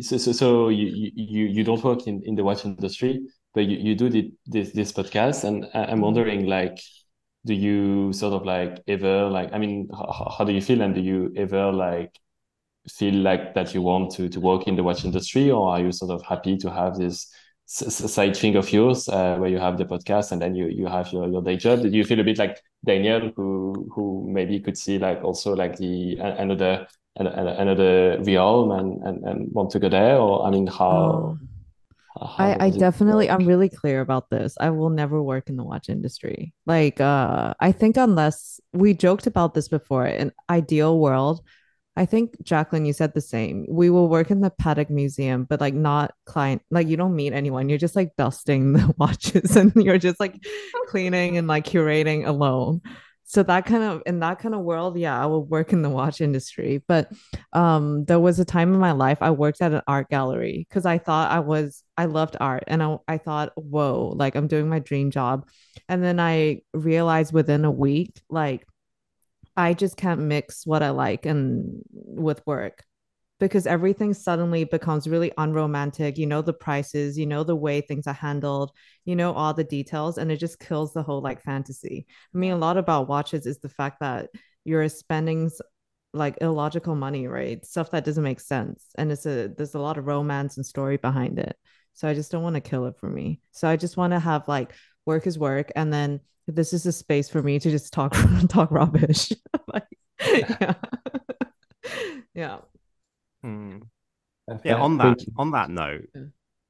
[0.00, 3.20] so so, so you, you you don't work in, in the watch industry,
[3.54, 6.78] but you, you do the, this this podcast, and I'm wondering like
[7.44, 10.94] do you sort of like ever like i mean how, how do you feel and
[10.94, 12.16] do you ever like
[12.88, 15.92] feel like that you want to to work in the watch industry or are you
[15.92, 17.32] sort of happy to have this
[17.66, 21.10] side thing of yours uh, where you have the podcast and then you you have
[21.12, 21.80] your, your day job?
[21.80, 25.76] Do you feel a bit like daniel who who maybe could see like also like
[25.76, 26.86] the another
[27.16, 30.18] another realm and and, and want to go there?
[30.18, 31.38] Or i mean how oh.
[32.16, 33.40] I, I definitely work?
[33.40, 34.56] I'm really clear about this.
[34.60, 36.52] I will never work in the watch industry.
[36.66, 41.42] Like uh I think unless we joked about this before, in ideal world,
[41.94, 43.66] I think Jacqueline, you said the same.
[43.68, 47.34] We will work in the Patek Museum, but like not client, like you don't meet
[47.34, 47.68] anyone.
[47.68, 50.42] You're just like dusting the watches and you're just like
[50.88, 52.80] cleaning and like curating alone.
[53.32, 55.88] So that kind of in that kind of world, yeah, I will work in the
[55.88, 56.82] watch industry.
[56.86, 57.10] But
[57.54, 60.84] um there was a time in my life I worked at an art gallery because
[60.84, 64.68] I thought I was I loved art and I, I thought, whoa, like I'm doing
[64.68, 65.48] my dream job.
[65.88, 68.66] And then I realized within a week, like
[69.56, 72.84] I just can't mix what I like and with work
[73.42, 76.16] because everything suddenly becomes really unromantic.
[76.16, 78.70] You know the prices, you know the way things are handled,
[79.04, 82.06] you know all the details, and it just kills the whole like fantasy.
[82.32, 84.30] I mean, a lot about watches is the fact that
[84.64, 85.50] you're spending
[86.14, 87.66] like illogical money, right?
[87.66, 90.96] Stuff that doesn't make sense, and it's a there's a lot of romance and story
[90.96, 91.56] behind it.
[91.94, 93.40] So I just don't want to kill it for me.
[93.50, 94.72] So I just want to have like
[95.04, 98.14] work is work, and then this is a space for me to just talk
[98.48, 99.32] talk rubbish.
[99.66, 100.74] like, yeah.
[104.64, 104.74] Yeah.
[104.76, 106.08] On that on that note,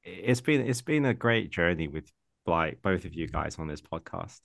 [0.03, 2.11] it's been it's been a great journey with
[2.45, 4.39] like both of you guys on this podcast.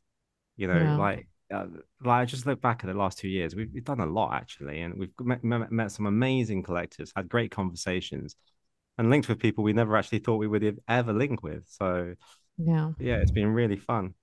[0.57, 0.97] You know, yeah.
[0.97, 1.66] like uh,
[2.03, 4.34] like I just look back at the last two years, we've, we've done a lot
[4.34, 8.36] actually, and we've met, met, met some amazing collectors, had great conversations,
[8.99, 11.64] and linked with people we never actually thought we would have ever link with.
[11.66, 12.14] So
[12.59, 14.14] yeah, yeah, it's been really fun.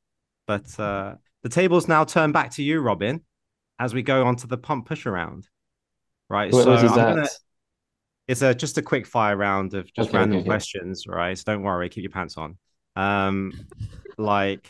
[0.46, 3.22] But uh, the tables now turn back to you, Robin,
[3.80, 5.48] as we go on to the pump push around.
[6.30, 6.52] Right.
[6.52, 7.16] What, so what is I'm that?
[7.16, 7.28] Gonna,
[8.28, 11.16] it's a just a quick fire round of just okay, random okay, questions, okay.
[11.16, 11.38] right?
[11.38, 12.58] So don't worry, keep your pants on.
[12.96, 13.52] Um,
[14.18, 14.70] like,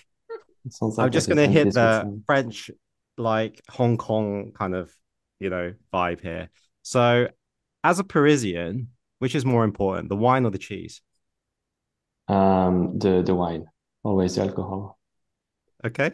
[0.82, 2.72] like I'm just gonna hit the French,
[3.18, 4.92] like Hong Kong kind of,
[5.40, 6.50] you know, vibe here.
[6.82, 7.28] So,
[7.84, 8.90] as a Parisian,
[9.20, 11.02] which is more important, the wine or the cheese?
[12.28, 13.68] Um, the the wine,
[14.04, 14.98] always the alcohol.
[15.86, 16.12] Okay.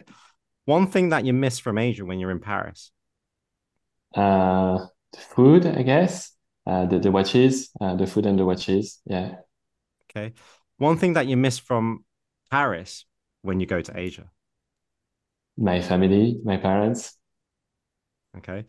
[0.64, 2.92] One thing that you miss from Asia when you're in Paris?
[4.14, 4.86] Uh,
[5.16, 6.31] food, I guess.
[6.64, 9.00] Uh, the, the watches, uh, the food and the watches.
[9.04, 9.36] Yeah.
[10.10, 10.34] Okay.
[10.78, 12.04] One thing that you miss from
[12.50, 13.04] Paris
[13.42, 14.30] when you go to Asia?
[15.56, 17.16] My family, my parents.
[18.38, 18.64] Okay.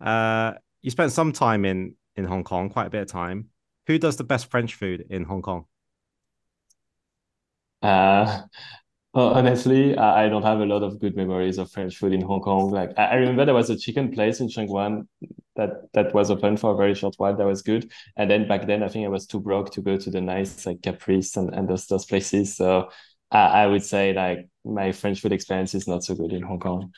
[0.00, 3.48] Uh, you spent some time in in Hong Kong, quite a bit of time.
[3.86, 5.66] Who does the best French food in Hong Kong?
[7.82, 8.42] Uh,
[9.12, 12.40] well, honestly, I don't have a lot of good memories of French food in Hong
[12.40, 12.70] Kong.
[12.70, 15.08] Like I remember there was a chicken place in Sheung Wan
[15.56, 17.36] that that was open for a very short while.
[17.36, 17.90] That was good.
[18.16, 20.64] And then back then, I think I was too broke to go to the nice
[20.64, 22.56] like Caprice and, and those those places.
[22.56, 22.90] So
[23.32, 26.60] I, I would say like my French food experience is not so good in Hong
[26.60, 26.92] Kong.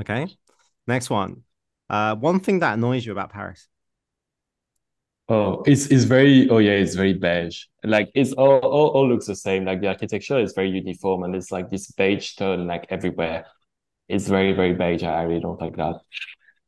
[0.00, 0.26] Okay,
[0.86, 1.42] next one.
[1.90, 3.68] Uh, one thing that annoys you about Paris.
[5.28, 7.64] Oh, it's it's very oh yeah, it's very beige.
[7.82, 9.64] Like it's all, all all looks the same.
[9.64, 13.46] Like the architecture is very uniform and it's like this beige tone like everywhere.
[14.08, 15.02] It's very, very beige.
[15.02, 16.00] I really don't like that.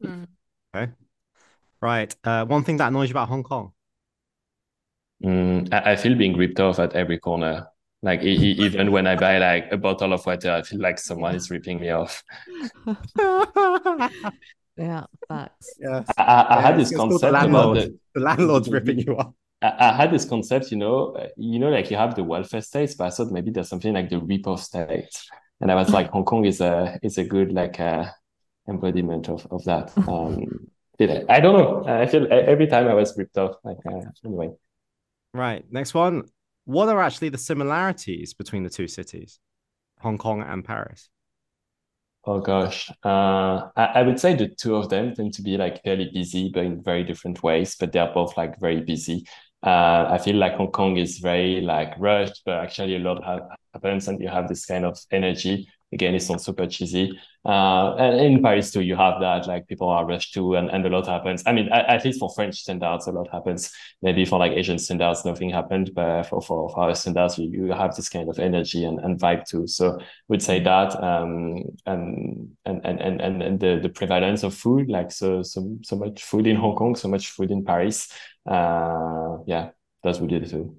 [0.02, 0.26] Mm.
[0.74, 0.92] Okay.
[1.82, 2.16] Right.
[2.24, 3.72] Uh one thing that annoys you about Hong Kong.
[5.22, 7.66] Mm, I, I feel being ripped off at every corner.
[8.02, 11.34] Like e even when I buy like a bottle of water, I feel like someone
[11.34, 12.22] is ripping me off.
[14.76, 15.74] Yeah, facts.
[15.78, 17.78] Yeah, I, I, I had this concept the landlord.
[17.78, 19.32] The, the, landlord's ripping you off.
[19.62, 22.60] I, I, had this concept, you know, uh, you know, like you have the welfare
[22.60, 25.28] states, but I thought maybe there's something like the rip-off states,
[25.60, 28.06] and I was like, Hong Kong is a is a good like uh,
[28.68, 29.92] embodiment of of that.
[30.08, 30.68] Um,
[30.98, 31.84] I don't know.
[31.86, 33.56] I feel every time I was ripped off.
[33.62, 34.50] Like uh, anyway.
[35.34, 35.64] Right.
[35.70, 36.24] Next one.
[36.64, 39.38] What are actually the similarities between the two cities,
[40.00, 41.10] Hong Kong and Paris?
[42.28, 45.82] Oh gosh, uh, I, I would say the two of them tend to be like
[45.84, 47.76] fairly busy, but in very different ways.
[47.78, 49.24] But they're both like very busy.
[49.62, 53.46] Uh, I feel like Hong Kong is very like rushed, but actually a lot ha-
[53.72, 57.18] happens, and you have this kind of energy again, it's not super cheesy.
[57.44, 60.84] Uh, and in Paris too, you have that like people are rushed too, and, and
[60.84, 61.44] a lot happens.
[61.46, 63.72] I mean, at, at, least for French standards, a lot happens.
[64.02, 67.72] Maybe for like Asian standards, nothing happened, but for for, for our standards, you, you
[67.72, 69.66] have this kind of energy and, and vibe too.
[69.68, 74.88] So we'd say that, um, and and and and and the the prevalence of food,
[74.88, 78.12] like so so so much food in Hong Kong, so much food in Paris.
[78.44, 79.70] Uh, yeah,
[80.02, 80.76] that's what it too.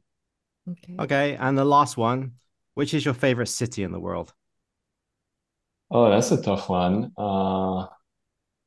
[0.70, 0.96] Okay.
[1.00, 2.34] Okay, and the last one,
[2.74, 4.34] which is your favorite city in the world?
[5.90, 7.12] Oh, that's a tough one.
[7.18, 7.84] Uh,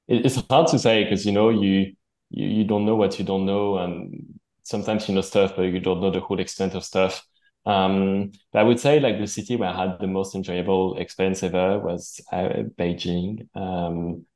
[0.09, 1.95] it, it's hard to say because you know you,
[2.31, 5.81] you you don't know what you don't know, and sometimes you know stuff, but you
[5.81, 7.25] don't know the whole extent of stuff.
[7.67, 11.43] Um, but I would say like the city where I had the most enjoyable experience
[11.43, 13.49] ever was uh, Beijing.
[13.57, 14.27] Um,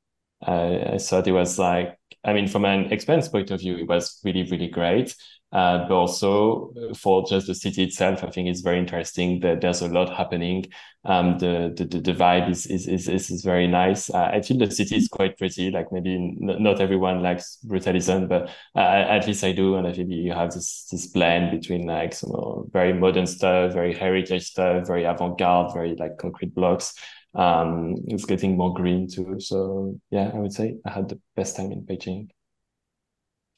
[0.43, 3.87] I, I thought it was like, I mean, from an experience point of view, it
[3.87, 5.15] was really, really great.
[5.51, 9.81] Uh, but also for just the city itself, I think it's very interesting that there's
[9.81, 10.65] a lot happening.
[11.05, 14.09] Um, the, the the vibe is is is is very nice.
[14.09, 15.71] Uh, I feel the city is quite pretty.
[15.71, 19.75] Like maybe not everyone likes brutalism, but uh, at least I do.
[19.75, 23.93] And I think you have this this blend between like some very modern stuff, very
[23.93, 26.93] heritage stuff, very avant garde, very like concrete blocks.
[27.35, 29.39] Um, it's getting more green too.
[29.39, 32.29] So yeah, I would say I had the best time in Beijing.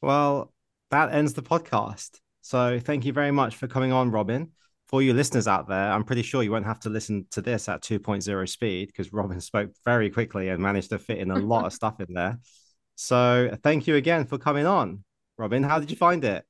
[0.01, 0.51] Well,
[0.91, 2.19] that ends the podcast.
[2.41, 4.51] So thank you very much for coming on, Robin.
[4.88, 7.67] For you listeners out there, I'm pretty sure you won't have to listen to this
[7.67, 11.65] at 2.0 speed because Robin spoke very quickly and managed to fit in a lot
[11.65, 12.39] of stuff in there.
[12.95, 15.03] So thank you again for coming on.
[15.38, 16.45] Robin, how did you find it?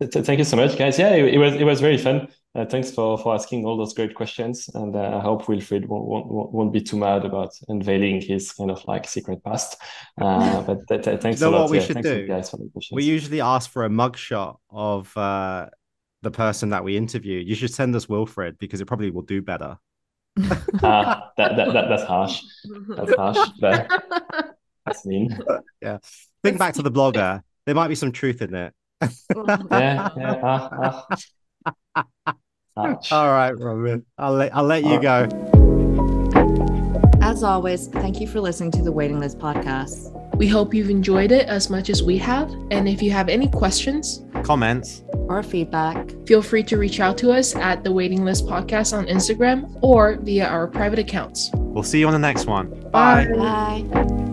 [0.00, 0.98] Thank you so much, guys.
[0.98, 2.28] Yeah, it, it was it was very fun.
[2.54, 4.70] Uh, thanks for, for asking all those great questions.
[4.74, 8.70] And uh, I hope Wilfried won't, won't, won't be too mad about unveiling his kind
[8.70, 9.76] of like secret past.
[10.20, 11.62] Uh, but th- th- thanks you know a lot.
[11.62, 12.26] what we yeah, should do?
[12.28, 12.94] guys for the questions.
[12.94, 15.66] We usually ask for a mugshot of uh,
[16.22, 17.40] the person that we interview.
[17.40, 19.76] You should send us Wilfried because it probably will do better.
[20.82, 22.40] ah, that, that, that, that's harsh.
[22.88, 23.48] That's harsh.
[23.60, 23.90] But
[24.86, 25.36] that's mean.
[25.82, 25.98] yeah.
[26.44, 27.42] Think back to the blogger.
[27.66, 28.74] There might be some truth in it.
[29.00, 30.40] yeah, yeah.
[30.42, 31.06] Ah,
[32.26, 32.34] ah.
[32.76, 34.04] All right, Robin.
[34.18, 35.28] I'll let I'll let you go.
[37.22, 40.10] As always, thank you for listening to the Waiting List podcast.
[40.36, 42.50] We hope you've enjoyed it as much as we have.
[42.70, 47.30] And if you have any questions, comments, or feedback, feel free to reach out to
[47.30, 51.50] us at the Waiting List Podcast on Instagram or via our private accounts.
[51.54, 52.68] We'll see you on the next one.
[52.90, 53.28] Bye.
[53.36, 54.30] Bye.